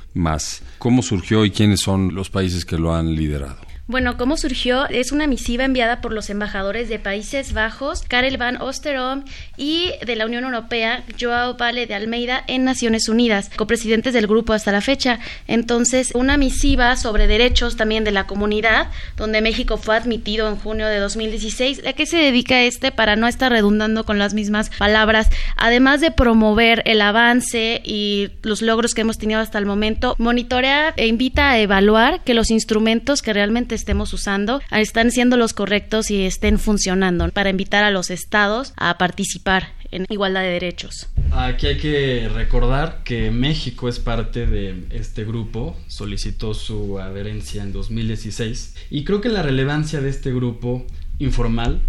¿Cómo 0.77 1.01
surgió 1.01 1.45
y 1.45 1.51
quiénes 1.51 1.81
son 1.81 2.13
los 2.13 2.29
países 2.29 2.65
que 2.65 2.77
lo 2.77 2.93
han 2.93 3.15
liderado? 3.15 3.70
Bueno, 3.91 4.15
¿cómo 4.15 4.37
surgió? 4.37 4.87
Es 4.87 5.11
una 5.11 5.27
misiva 5.27 5.65
enviada 5.65 5.99
por 5.99 6.13
los 6.13 6.29
embajadores 6.29 6.87
de 6.87 6.97
Países 6.97 7.51
Bajos, 7.51 8.03
Karel 8.07 8.37
van 8.37 8.55
Osterom, 8.61 9.25
y 9.57 9.91
de 10.05 10.15
la 10.15 10.25
Unión 10.25 10.45
Europea, 10.45 11.03
Joao 11.19 11.57
Vale 11.57 11.87
de 11.87 11.93
Almeida, 11.93 12.41
en 12.47 12.63
Naciones 12.63 13.09
Unidas, 13.09 13.51
copresidentes 13.53 14.13
del 14.13 14.27
grupo 14.27 14.53
hasta 14.53 14.71
la 14.71 14.79
fecha. 14.79 15.19
Entonces, 15.45 16.11
una 16.13 16.37
misiva 16.37 16.95
sobre 16.95 17.27
derechos 17.27 17.75
también 17.75 18.05
de 18.05 18.11
la 18.11 18.27
comunidad, 18.27 18.87
donde 19.17 19.41
México 19.41 19.75
fue 19.75 19.97
admitido 19.97 20.47
en 20.47 20.55
junio 20.55 20.87
de 20.87 20.99
2016. 20.99 21.85
¿A 21.85 21.91
qué 21.91 22.05
se 22.05 22.15
dedica 22.15 22.61
este? 22.61 22.93
Para 22.93 23.17
no 23.17 23.27
estar 23.27 23.51
redundando 23.51 24.05
con 24.05 24.17
las 24.17 24.33
mismas 24.33 24.69
palabras, 24.69 25.27
además 25.57 25.99
de 25.99 26.11
promover 26.11 26.81
el 26.85 27.01
avance 27.01 27.81
y 27.83 28.29
los 28.41 28.61
logros 28.61 28.93
que 28.93 29.01
hemos 29.01 29.17
tenido 29.17 29.41
hasta 29.41 29.57
el 29.57 29.65
momento, 29.65 30.15
monitorea 30.17 30.93
e 30.95 31.07
invita 31.07 31.49
a 31.49 31.59
evaluar 31.59 32.23
que 32.23 32.33
los 32.33 32.51
instrumentos 32.51 33.21
que 33.21 33.33
realmente 33.33 33.80
estemos 33.81 34.13
usando 34.13 34.61
están 34.69 35.09
siendo 35.09 35.37
los 35.37 35.53
correctos 35.53 36.11
y 36.11 36.23
estén 36.23 36.59
funcionando 36.59 37.27
para 37.29 37.49
invitar 37.49 37.83
a 37.83 37.89
los 37.89 38.11
estados 38.11 38.73
a 38.77 38.99
participar 38.99 39.73
en 39.89 40.05
igualdad 40.09 40.41
de 40.41 40.49
derechos. 40.49 41.09
Aquí 41.31 41.65
hay 41.65 41.77
que 41.77 42.29
recordar 42.31 43.01
que 43.03 43.31
México 43.31 43.89
es 43.89 43.99
parte 43.99 44.45
de 44.45 44.85
este 44.91 45.25
grupo, 45.25 45.75
solicitó 45.87 46.53
su 46.53 46.99
adherencia 46.99 47.63
en 47.63 47.73
2016 47.73 48.75
y 48.91 49.03
creo 49.03 49.19
que 49.19 49.29
la 49.29 49.41
relevancia 49.41 49.99
de 49.99 50.09
este 50.09 50.31
grupo 50.31 50.85
informal 51.17 51.81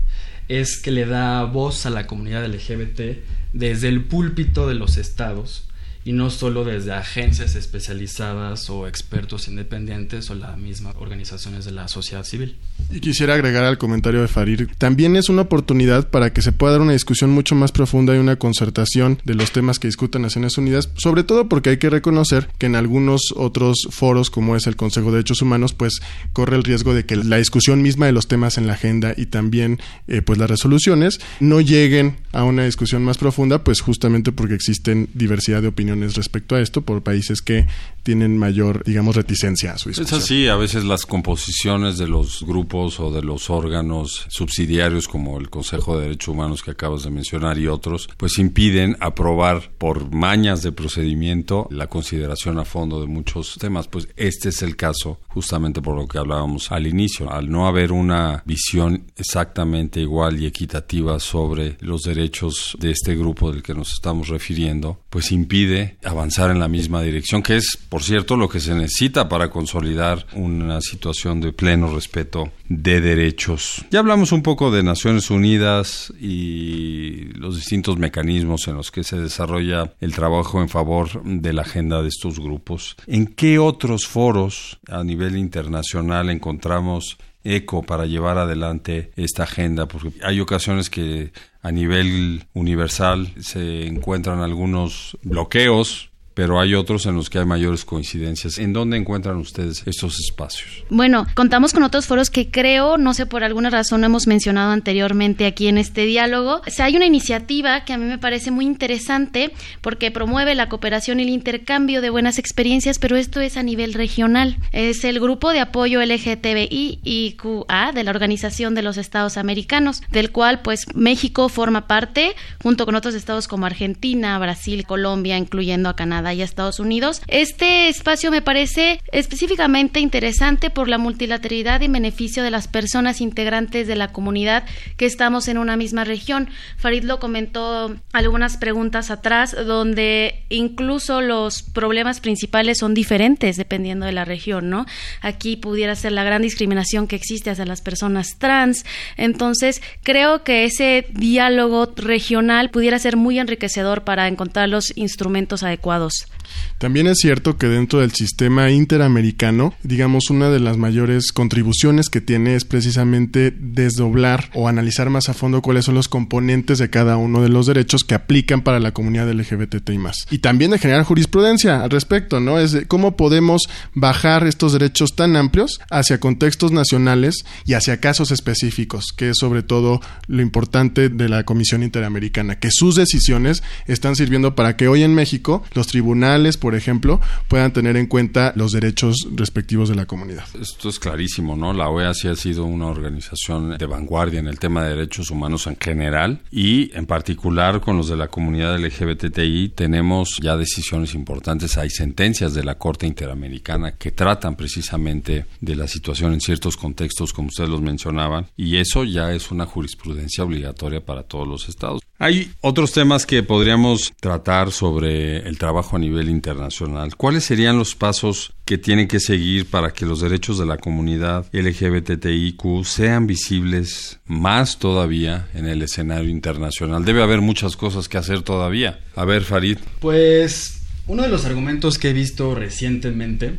es 0.49 0.79
que 0.79 0.93
le 0.93 1.05
da 1.05 1.45
voz 1.45 1.85
a 1.85 1.91
la 1.91 2.07
comunidad 2.07 2.47
LGBT 2.47 3.19
desde 3.53 3.89
el 3.89 4.05
púlpito 4.05 4.67
de 4.67 4.75
los 4.75 4.97
estados 4.97 5.69
y 6.05 6.13
no 6.13 6.31
solo 6.31 6.65
desde 6.65 6.93
agencias 6.93 7.55
especializadas 7.55 8.69
o 8.71 8.89
expertos 8.89 9.49
independientes 9.49 10.31
o 10.31 10.35
las 10.35 10.59
mismas 10.59 10.97
organizaciones 10.97 11.65
de 11.65 11.73
la 11.73 11.89
sociedad 11.89 12.25
civil. 12.25 12.57
Y 12.91 13.01
quisiera 13.01 13.35
agregar 13.35 13.65
al 13.65 13.79
comentario 13.79 14.21
de 14.21 14.29
Farid, 14.29 14.69
también 14.79 15.17
es 15.17 15.29
una 15.29 15.43
oportunidad 15.43 16.11
para 16.11 16.33
que 16.33 16.43
se 16.43 16.53
pueda 16.53 16.73
dar 16.73 16.81
una 16.81 16.93
discusión 16.93 17.31
mucho 17.31 17.55
más 17.55 17.73
profunda 17.73 18.15
y 18.15 18.19
una 18.19 18.37
concertación 18.37 19.19
de 19.25 19.35
los 19.35 19.53
temas 19.53 19.79
que 19.79 19.89
discutan 19.89 20.23
Naciones 20.23 20.59
Unidas, 20.59 20.91
sobre 20.97 21.23
todo 21.23 21.49
porque 21.49 21.71
hay 21.71 21.77
que 21.77 21.91
reconocer 21.91 22.49
que 22.59 22.67
en 22.67 22.77
algunos 22.77 23.33
otros 23.37 23.87
foros, 23.91 24.31
como 24.31 24.57
es 24.57 24.67
el 24.67 24.77
Consejo 24.77 25.07
de 25.07 25.19
Derechos 25.19 25.43
Humanos, 25.43 25.73
pues 25.73 26.01
corre 26.33 26.57
el 26.57 26.65
riesgo 26.65 26.95
de 26.95 27.07
que 27.07 27.17
la 27.17 27.37
discusión 27.37 27.83
misma 27.83 28.07
de 28.07 28.13
los 28.13 28.27
temas 28.27 28.59
en 28.59 28.67
la 28.67 28.75
agenda 28.75 29.15
y 29.17 29.27
también 29.27 29.81
eh, 30.09 30.23
pues 30.23 30.39
las 30.39 30.51
resoluciones 30.51 31.21
no 31.41 31.61
lleguen 31.61 32.17
a 32.33 32.45
una 32.45 32.65
discusión 32.65 33.05
más 33.05 33.19
profunda, 33.19 33.63
pues 33.63 33.81
justamente 33.81 34.33
porque 34.33 34.55
existen 34.55 35.09
diversidad 35.15 35.63
de 35.63 35.69
opiniones 35.69 35.92
opiniones 35.93 36.17
respecto 36.17 36.57
a 36.57 36.61
esto 36.61 36.83
por 36.83 37.03
países 37.03 37.43
que 37.43 37.67
tienen 38.03 38.37
mayor, 38.37 38.83
digamos, 38.85 39.15
reticencia 39.15 39.73
a 39.73 39.79
su 39.79 39.89
discusión. 39.89 40.19
Es 40.19 40.25
así, 40.25 40.49
a 40.49 40.57
veces 40.57 40.85
las 40.85 41.07
composiciones 41.07 41.99
de 41.99 42.09
los 42.09 42.43
grupos 42.43 42.99
o 42.99 43.13
de 43.13 43.23
los 43.23 43.49
órganos 43.49 44.27
subsidiarios 44.29 45.07
como 45.07 45.39
el 45.39 45.51
Consejo 45.51 45.97
de 45.97 46.05
Derechos 46.05 46.29
Humanos 46.29 46.63
que 46.63 46.73
acabas 46.73 47.05
de 47.05 47.11
mencionar 47.11 47.59
y 47.59 47.69
otros, 47.69 48.09
pues 48.17 48.39
impiden 48.39 48.97
aprobar 49.01 49.71
por 49.79 50.13
mañas 50.13 50.63
de 50.63 50.73
procedimiento 50.73 51.69
la 51.71 51.87
consideración 51.87 52.59
a 52.59 52.65
fondo 52.65 53.01
de 53.01 53.07
muchos 53.07 53.57
temas. 53.59 53.87
Pues 53.89 54.09
este 54.17 54.49
es 54.49 54.63
el 54.63 54.77
caso 54.77 55.19
justamente 55.29 55.81
por 55.81 55.97
lo 55.97 56.07
que 56.09 56.19
hablábamos 56.19 56.73
al 56.73 56.87
inicio. 56.87 57.31
Al 57.31 57.51
no 57.51 57.67
haber 57.67 57.93
una 57.93 58.43
visión 58.45 59.05
exactamente 59.17 60.01
igual 60.01 60.41
y 60.41 60.47
equitativa 60.47 61.21
sobre 61.21 61.77
los 61.81 62.03
derechos 62.03 62.77
de 62.81 62.91
este 62.91 63.15
grupo 63.15 63.53
del 63.53 63.63
que 63.63 63.75
nos 63.75 63.93
estamos 63.93 64.29
refiriendo, 64.29 65.01
pues 65.09 65.31
impide 65.33 65.82
avanzar 66.05 66.51
en 66.51 66.61
la 66.61 66.69
misma 66.69 67.03
dirección, 67.03 67.43
que 67.43 67.57
es 67.57 67.79
por 67.89 68.03
cierto, 68.03 68.37
lo 68.37 68.49
que 68.49 68.61
se 68.61 68.75
necesita 68.75 69.29
para 69.29 69.51
consolidar 69.51 70.27
una 70.35 70.81
situación 70.81 71.41
de 71.41 71.53
pleno 71.53 71.95
respeto 71.95 72.51
de 72.69 73.01
derechos. 73.01 73.85
Ya 73.91 73.99
hablamos 73.99 74.33
un 74.33 74.43
poco 74.43 74.71
de 74.71 74.83
Naciones 74.83 75.31
Unidas 75.31 76.13
y 76.19 77.25
los 77.35 77.57
distintos 77.57 77.99
mecanismos 77.99 78.67
en 78.69 78.77
los 78.77 78.91
que 78.91 79.05
se 79.05 79.19
desarrolla 79.19 79.93
el 80.01 80.15
trabajo 80.15 80.63
en 80.63 80.69
favor 80.69 81.23
de 81.23 81.53
la 81.53 81.63
agenda 81.63 82.01
de 82.01 82.09
estos 82.09 82.41
grupos. 82.41 82.97
¿En 83.07 83.27
qué 83.27 83.59
otros 83.59 84.07
foros 84.07 84.79
a 84.89 85.05
nivel 85.05 85.37
internacional 85.37 86.31
encontramos 86.31 87.19
eco 87.45 87.83
para 87.83 88.07
llevar 88.07 88.39
adelante 88.39 89.11
esta 89.17 89.43
agenda, 89.43 89.87
porque 89.87 90.13
hay 90.23 90.41
ocasiones 90.41 90.89
que 90.89 91.33
a 91.63 91.71
nivel 91.71 92.45
universal 92.55 93.29
se 93.41 93.87
encuentran 93.87 94.41
algunos 94.41 95.17
bloqueos 95.23 96.12
pero 96.35 96.61
hay 96.61 96.75
otros 96.75 97.07
en 97.07 97.15
los 97.15 97.29
que 97.29 97.39
hay 97.39 97.45
mayores 97.45 97.85
coincidencias. 97.85 98.59
¿En 98.59 98.73
dónde 98.73 98.97
encuentran 98.97 99.37
ustedes 99.37 99.83
estos 99.87 100.19
espacios? 100.21 100.85
Bueno, 100.89 101.27
contamos 101.35 101.73
con 101.73 101.83
otros 101.83 102.07
foros 102.07 102.31
que 102.31 102.51
creo, 102.51 102.97
no 102.97 103.15
sé 103.15 103.27
por 103.27 103.45
alguna 103.45 103.71
razón, 103.71 104.05
hemos 104.05 104.27
mencionado 104.27 104.73
anteriormente 104.73 105.47
aquí 105.47 105.69
en 105.69 105.79
este 105.79 106.05
diálogo. 106.05 106.63
O 106.67 106.83
hay 106.83 106.97
una 106.97 107.07
iniciativa 107.07 107.85
que 107.85 107.93
a 107.93 107.99
mí 107.99 108.07
me 108.07 108.19
parece 108.19 108.51
muy 108.51 108.65
interesante 108.65 109.53
porque 109.81 110.11
promueve 110.11 110.55
la 110.55 110.69
cooperación 110.69 111.21
y 111.21 111.25
el 111.25 111.29
intercambio 111.29 112.01
de 112.01 112.11
buenas 112.11 112.39
experiencias, 112.39 112.99
pero 112.99 113.17
esto 113.17 113.41
es 113.41 113.57
a 113.57 113.63
nivel 113.63 113.93
regional. 113.93 114.57
Es 114.73 115.05
el 115.05 115.21
grupo 115.21 115.53
de 115.53 115.61
apoyo 115.61 116.03
LGTBI 116.03 117.01
y 117.03 117.37
QA 117.41 117.93
de 117.93 118.05
la 118.05 118.11
Organización 118.11 118.75
de 118.75 118.83
los 118.83 118.97
Estados 118.97 119.37
Americanos, 119.37 120.03
del 120.11 120.31
cual 120.31 120.63
pues 120.63 120.87
México 120.95 121.49
forma 121.49 121.87
parte 121.87 122.35
junto 122.63 122.87
con 122.87 122.95
otros 122.95 123.15
estados 123.15 123.49
como 123.49 123.67
Argentina, 123.67 124.39
Brasil, 124.39 124.87
Colombia, 124.87 125.37
incluyendo 125.37 125.89
a 125.89 125.97
Canadá 125.97 126.22
y 126.31 126.43
a 126.43 126.45
Estados 126.45 126.79
Unidos. 126.81 127.23
Este 127.27 127.89
espacio 127.89 128.31
me 128.31 128.43
parece 128.43 129.01
específicamente 129.11 130.01
interesante 130.01 130.71
por 130.71 130.89
la 130.89 130.99
multilateralidad 130.99 131.81
y 131.81 131.89
beneficio 131.89 132.43
de 132.43 132.51
las 132.51 132.69
personas 132.69 133.21
integrantes 133.21 133.87
de 133.87 133.97
la 133.97 134.13
comunidad 134.13 134.65
que 134.97 135.07
estamos 135.07 135.49
en 135.49 135.59
una 135.59 135.77
misma 135.77 136.05
región. 136.05 136.49
Farid 136.77 137.05
lo 137.05 137.19
comentó 137.19 137.95
algunas 138.13 138.57
preguntas 138.57 139.11
atrás, 139.11 139.57
donde 139.67 140.45
incluso 140.49 141.21
los 141.21 141.63
problemas 141.63 142.21
principales 142.21 142.79
son 142.79 142.95
diferentes 142.95 143.57
dependiendo 143.57 144.07
de 144.07 144.13
la 144.13 144.25
región, 144.25 144.71
¿no? 144.71 144.87
Aquí 145.21 145.57
pudiera 145.57 145.95
ser 145.95 146.13
la 146.13 146.25
gran 146.25 146.43
discriminación 146.43 147.07
que 147.07 147.17
existe 147.17 147.51
hacia 147.51 147.65
las 147.65 147.81
personas 147.81 148.39
trans. 148.39 148.85
Entonces, 149.17 149.83
creo 150.03 150.45
que 150.45 150.65
ese 150.65 151.07
diálogo 151.13 151.93
regional 151.97 152.71
pudiera 152.71 152.99
ser 152.99 153.17
muy 153.17 153.39
enriquecedor 153.39 154.05
para 154.05 154.29
encontrar 154.29 154.69
los 154.69 154.97
instrumentos 154.97 155.63
adecuados 155.63 156.12
house 156.13 156.42
también 156.79 157.07
es 157.07 157.19
cierto 157.19 157.57
que 157.57 157.69
dentro 157.69 158.01
del 158.01 158.13
sistema 158.13 158.71
interamericano, 158.71 159.73
digamos, 159.83 160.31
una 160.31 160.51
de 160.51 160.59
las 160.59 160.79
mayores 160.79 161.31
contribuciones 161.33 162.09
que 162.09 162.21
tiene 162.21 162.57
es 162.57 162.65
precisamente 162.65 163.53
desdoblar 163.57 164.51
o 164.55 164.69
analizar 164.69 165.09
más 165.09 165.29
a 165.29 165.35
fondo 165.35 165.63
cuáles 165.63 165.85
son 165.85 165.95
los 165.95 166.09
componentes 166.09 166.79
de 166.79 166.91
cada 166.91 167.17
uno 167.17 167.41
de 167.41 167.49
los 167.49 167.67
derechos 167.67 168.03
que 168.03 168.15
aplican 168.15 168.63
para 168.63 168.81
la 168.81 168.93
comunidad 168.93 169.31
LGBTI 169.31 169.99
Y 170.31 170.39
también 170.39 170.73
de 170.73 170.79
generar 170.79 171.05
jurisprudencia 171.05 171.83
al 171.83 171.91
respecto, 171.91 172.41
¿no? 172.41 172.59
Es 172.59 172.73
de 172.73 172.87
cómo 172.87 173.17
podemos 173.17 173.63
bajar 173.95 174.47
estos 174.47 174.73
derechos 174.73 175.15
tan 175.15 175.37
amplios 175.37 175.81
hacia 175.91 176.19
contextos 176.19 176.73
nacionales 176.73 177.45
y 177.65 177.75
hacia 177.75 178.01
casos 178.01 178.31
específicos, 178.31 179.13
que 179.17 179.31
es 179.31 179.37
sobre 179.39 179.63
todo 179.63 180.01
lo 180.27 180.43
importante 180.43 181.09
de 181.09 181.29
la 181.29 181.45
Comisión 181.45 181.83
Interamericana, 181.83 182.59
que 182.59 182.71
sus 182.73 182.97
decisiones 182.97 183.63
están 183.87 184.17
sirviendo 184.17 184.55
para 184.55 184.77
que 184.77 184.89
hoy 184.89 185.03
en 185.03 185.15
México 185.15 185.63
los 185.75 185.87
tribunales 185.87 186.32
por 186.59 186.75
ejemplo, 186.75 187.21
puedan 187.49 187.73
tener 187.73 187.97
en 187.97 188.07
cuenta 188.07 188.53
los 188.57 188.73
derechos 188.73 189.29
respectivos 189.35 189.91
de 189.91 189.95
la 189.95 190.07
comunidad. 190.07 190.45
Esto 190.59 190.89
es 190.89 190.99
clarísimo, 190.99 191.57
¿no? 191.57 191.73
La 191.73 191.89
OEA 191.89 192.15
sí 192.15 192.29
ha 192.29 192.35
sido 192.35 192.65
una 192.65 192.87
organización 192.87 193.77
de 193.77 193.87
vanguardia 193.87 194.41
en 194.41 194.49
el 194.49 194.59
tema 194.59 194.85
de 194.85 194.97
derechos 194.97 195.31
humanos 195.31 195.67
en 195.67 195.77
general 195.77 196.41
y 196.51 196.91
en 196.97 197.05
particular 197.05 197.81
con 197.81 197.99
los 197.99 198.09
de 198.09 198.17
la 198.17 198.29
comunidad 198.29 198.79
LGBTI 198.79 199.73
tenemos 199.75 200.39
ya 200.41 200.57
decisiones 200.57 201.15
importantes, 201.15 201.77
hay 201.77 201.91
sentencias 201.91 202.55
de 202.55 202.65
la 202.65 202.79
Corte 202.79 203.07
Interamericana 203.07 203.93
que 203.93 204.13
tratan 204.13 204.57
precisamente 204.57 205.45
de 205.61 205.77
la 205.77 205.87
situación 205.87 206.33
en 206.33 206.41
ciertos 206.41 206.77
contextos 206.77 207.33
como 207.33 207.49
ustedes 207.49 207.69
los 207.69 207.83
mencionaban 207.83 208.47
y 208.57 208.77
eso 208.77 209.05
ya 209.05 209.33
es 209.33 209.51
una 209.51 209.67
jurisprudencia 209.67 210.45
obligatoria 210.45 211.05
para 211.05 211.25
todos 211.25 211.47
los 211.47 211.69
estados. 211.69 212.01
Hay 212.19 212.53
otros 212.61 212.93
temas 212.93 213.27
que 213.27 213.43
podríamos 213.43 214.13
tratar 214.21 214.71
sobre 214.71 215.39
el 215.39 215.59
trabajo 215.59 215.97
a 215.97 215.99
nivel 215.99 216.22
internacional. 216.29 217.17
¿Cuáles 217.17 217.45
serían 217.45 217.79
los 217.79 217.95
pasos 217.95 218.53
que 218.65 218.79
tienen 218.79 219.09
que 219.09 219.21
seguir 219.21 219.67
para 219.67 219.93
que 219.93 220.07
los 220.07 220.21
derechos 220.21 220.59
de 220.59 220.67
la 220.67 220.79
comunidad 220.79 221.47
LGBTIQ 221.53 222.85
sean 222.85 223.27
visibles 223.27 224.21
más 224.27 224.79
todavía 224.79 225.49
en 225.55 225.67
el 225.67 225.83
escenario 225.83 226.31
internacional? 226.31 227.05
Debe 227.05 227.23
haber 227.23 227.41
muchas 227.41 227.77
cosas 227.77 228.09
que 228.09 228.19
hacer 228.19 228.43
todavía. 228.43 229.01
A 229.15 229.25
ver, 229.25 229.43
Farid. 229.43 229.79
Pues 230.01 230.83
uno 231.07 231.23
de 231.23 231.29
los 231.29 231.45
argumentos 231.45 231.99
que 231.99 232.11
he 232.11 232.13
visto 232.13 232.55
recientemente 232.55 233.59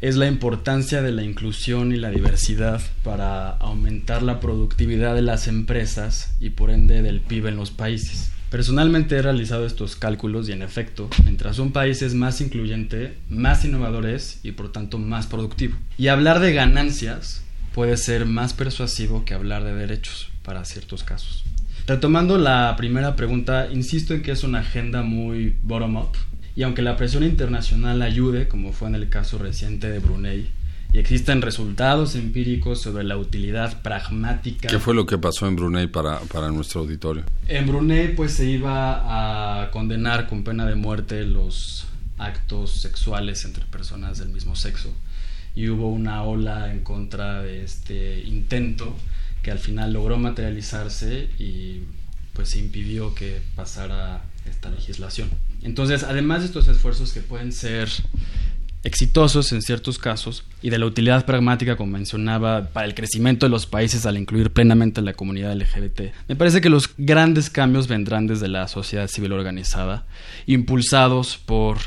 es 0.00 0.16
la 0.16 0.26
importancia 0.26 1.00
de 1.00 1.12
la 1.12 1.22
inclusión 1.22 1.92
y 1.92 1.96
la 1.96 2.10
diversidad 2.10 2.82
para 3.02 3.50
aumentar 3.50 4.22
la 4.22 4.38
productividad 4.38 5.14
de 5.14 5.22
las 5.22 5.48
empresas 5.48 6.34
y 6.40 6.50
por 6.50 6.70
ende 6.70 7.00
del 7.00 7.20
PIB 7.20 7.46
en 7.46 7.56
los 7.56 7.70
países. 7.70 8.30
Personalmente 8.50 9.16
he 9.16 9.22
realizado 9.22 9.66
estos 9.66 9.96
cálculos 9.96 10.48
y 10.48 10.52
en 10.52 10.62
efecto, 10.62 11.08
mientras 11.24 11.58
un 11.58 11.72
país 11.72 12.02
es 12.02 12.14
más 12.14 12.40
incluyente, 12.40 13.14
más 13.28 13.64
innovador 13.64 14.06
es 14.06 14.40
y 14.44 14.52
por 14.52 14.70
tanto 14.70 14.98
más 14.98 15.26
productivo. 15.26 15.76
Y 15.98 16.08
hablar 16.08 16.40
de 16.40 16.52
ganancias 16.52 17.42
puede 17.74 17.96
ser 17.96 18.26
más 18.26 18.52
persuasivo 18.52 19.24
que 19.24 19.34
hablar 19.34 19.64
de 19.64 19.74
derechos 19.74 20.28
para 20.44 20.64
ciertos 20.64 21.02
casos. 21.02 21.44
Retomando 21.86 22.38
la 22.38 22.74
primera 22.76 23.16
pregunta, 23.16 23.68
insisto 23.70 24.14
en 24.14 24.22
que 24.22 24.30
es 24.30 24.44
una 24.44 24.60
agenda 24.60 25.02
muy 25.02 25.56
bottom-up, 25.62 26.12
y 26.56 26.62
aunque 26.62 26.82
la 26.82 26.96
presión 26.96 27.24
internacional 27.24 28.00
ayude, 28.00 28.46
como 28.46 28.72
fue 28.72 28.88
en 28.88 28.94
el 28.94 29.08
caso 29.08 29.38
reciente 29.38 29.90
de 29.90 29.98
Brunei, 29.98 30.48
y 30.94 30.98
existen 31.00 31.42
resultados 31.42 32.14
empíricos 32.14 32.80
sobre 32.80 33.02
la 33.02 33.16
utilidad 33.16 33.82
pragmática. 33.82 34.68
¿Qué 34.68 34.78
fue 34.78 34.94
lo 34.94 35.06
que 35.06 35.18
pasó 35.18 35.48
en 35.48 35.56
Brunei 35.56 35.88
para, 35.88 36.20
para 36.20 36.52
nuestro 36.52 36.82
auditorio? 36.82 37.24
En 37.48 37.66
Brunei 37.66 38.14
pues 38.14 38.34
se 38.34 38.46
iba 38.46 39.62
a 39.64 39.72
condenar 39.72 40.28
con 40.28 40.44
pena 40.44 40.64
de 40.66 40.76
muerte 40.76 41.26
los 41.26 41.88
actos 42.16 42.80
sexuales 42.80 43.44
entre 43.44 43.64
personas 43.64 44.18
del 44.18 44.28
mismo 44.28 44.54
sexo 44.54 44.94
y 45.56 45.68
hubo 45.68 45.90
una 45.90 46.22
ola 46.22 46.72
en 46.72 46.84
contra 46.84 47.42
de 47.42 47.64
este 47.64 48.20
intento 48.20 48.94
que 49.42 49.50
al 49.50 49.58
final 49.58 49.92
logró 49.92 50.16
materializarse 50.16 51.28
y 51.40 51.80
pues 52.34 52.50
se 52.50 52.60
impidió 52.60 53.16
que 53.16 53.42
pasara 53.56 54.22
esta 54.48 54.70
legislación. 54.70 55.28
Entonces, 55.62 56.04
además 56.04 56.40
de 56.40 56.46
estos 56.46 56.68
esfuerzos 56.68 57.12
que 57.12 57.20
pueden 57.20 57.50
ser 57.50 57.88
exitosos 58.84 59.50
en 59.52 59.62
ciertos 59.62 59.98
casos 59.98 60.44
y 60.62 60.70
de 60.70 60.78
la 60.78 60.86
utilidad 60.86 61.24
pragmática, 61.24 61.76
como 61.76 61.92
mencionaba, 61.92 62.68
para 62.68 62.86
el 62.86 62.94
crecimiento 62.94 63.46
de 63.46 63.50
los 63.50 63.66
países 63.66 64.06
al 64.06 64.18
incluir 64.18 64.52
plenamente 64.52 65.00
la 65.02 65.14
comunidad 65.14 65.56
LGBT. 65.56 66.12
Me 66.28 66.36
parece 66.36 66.60
que 66.60 66.70
los 66.70 66.90
grandes 66.96 67.50
cambios 67.50 67.88
vendrán 67.88 68.26
desde 68.26 68.48
la 68.48 68.68
sociedad 68.68 69.08
civil 69.08 69.32
organizada, 69.32 70.06
impulsados 70.46 71.38
por 71.38 71.78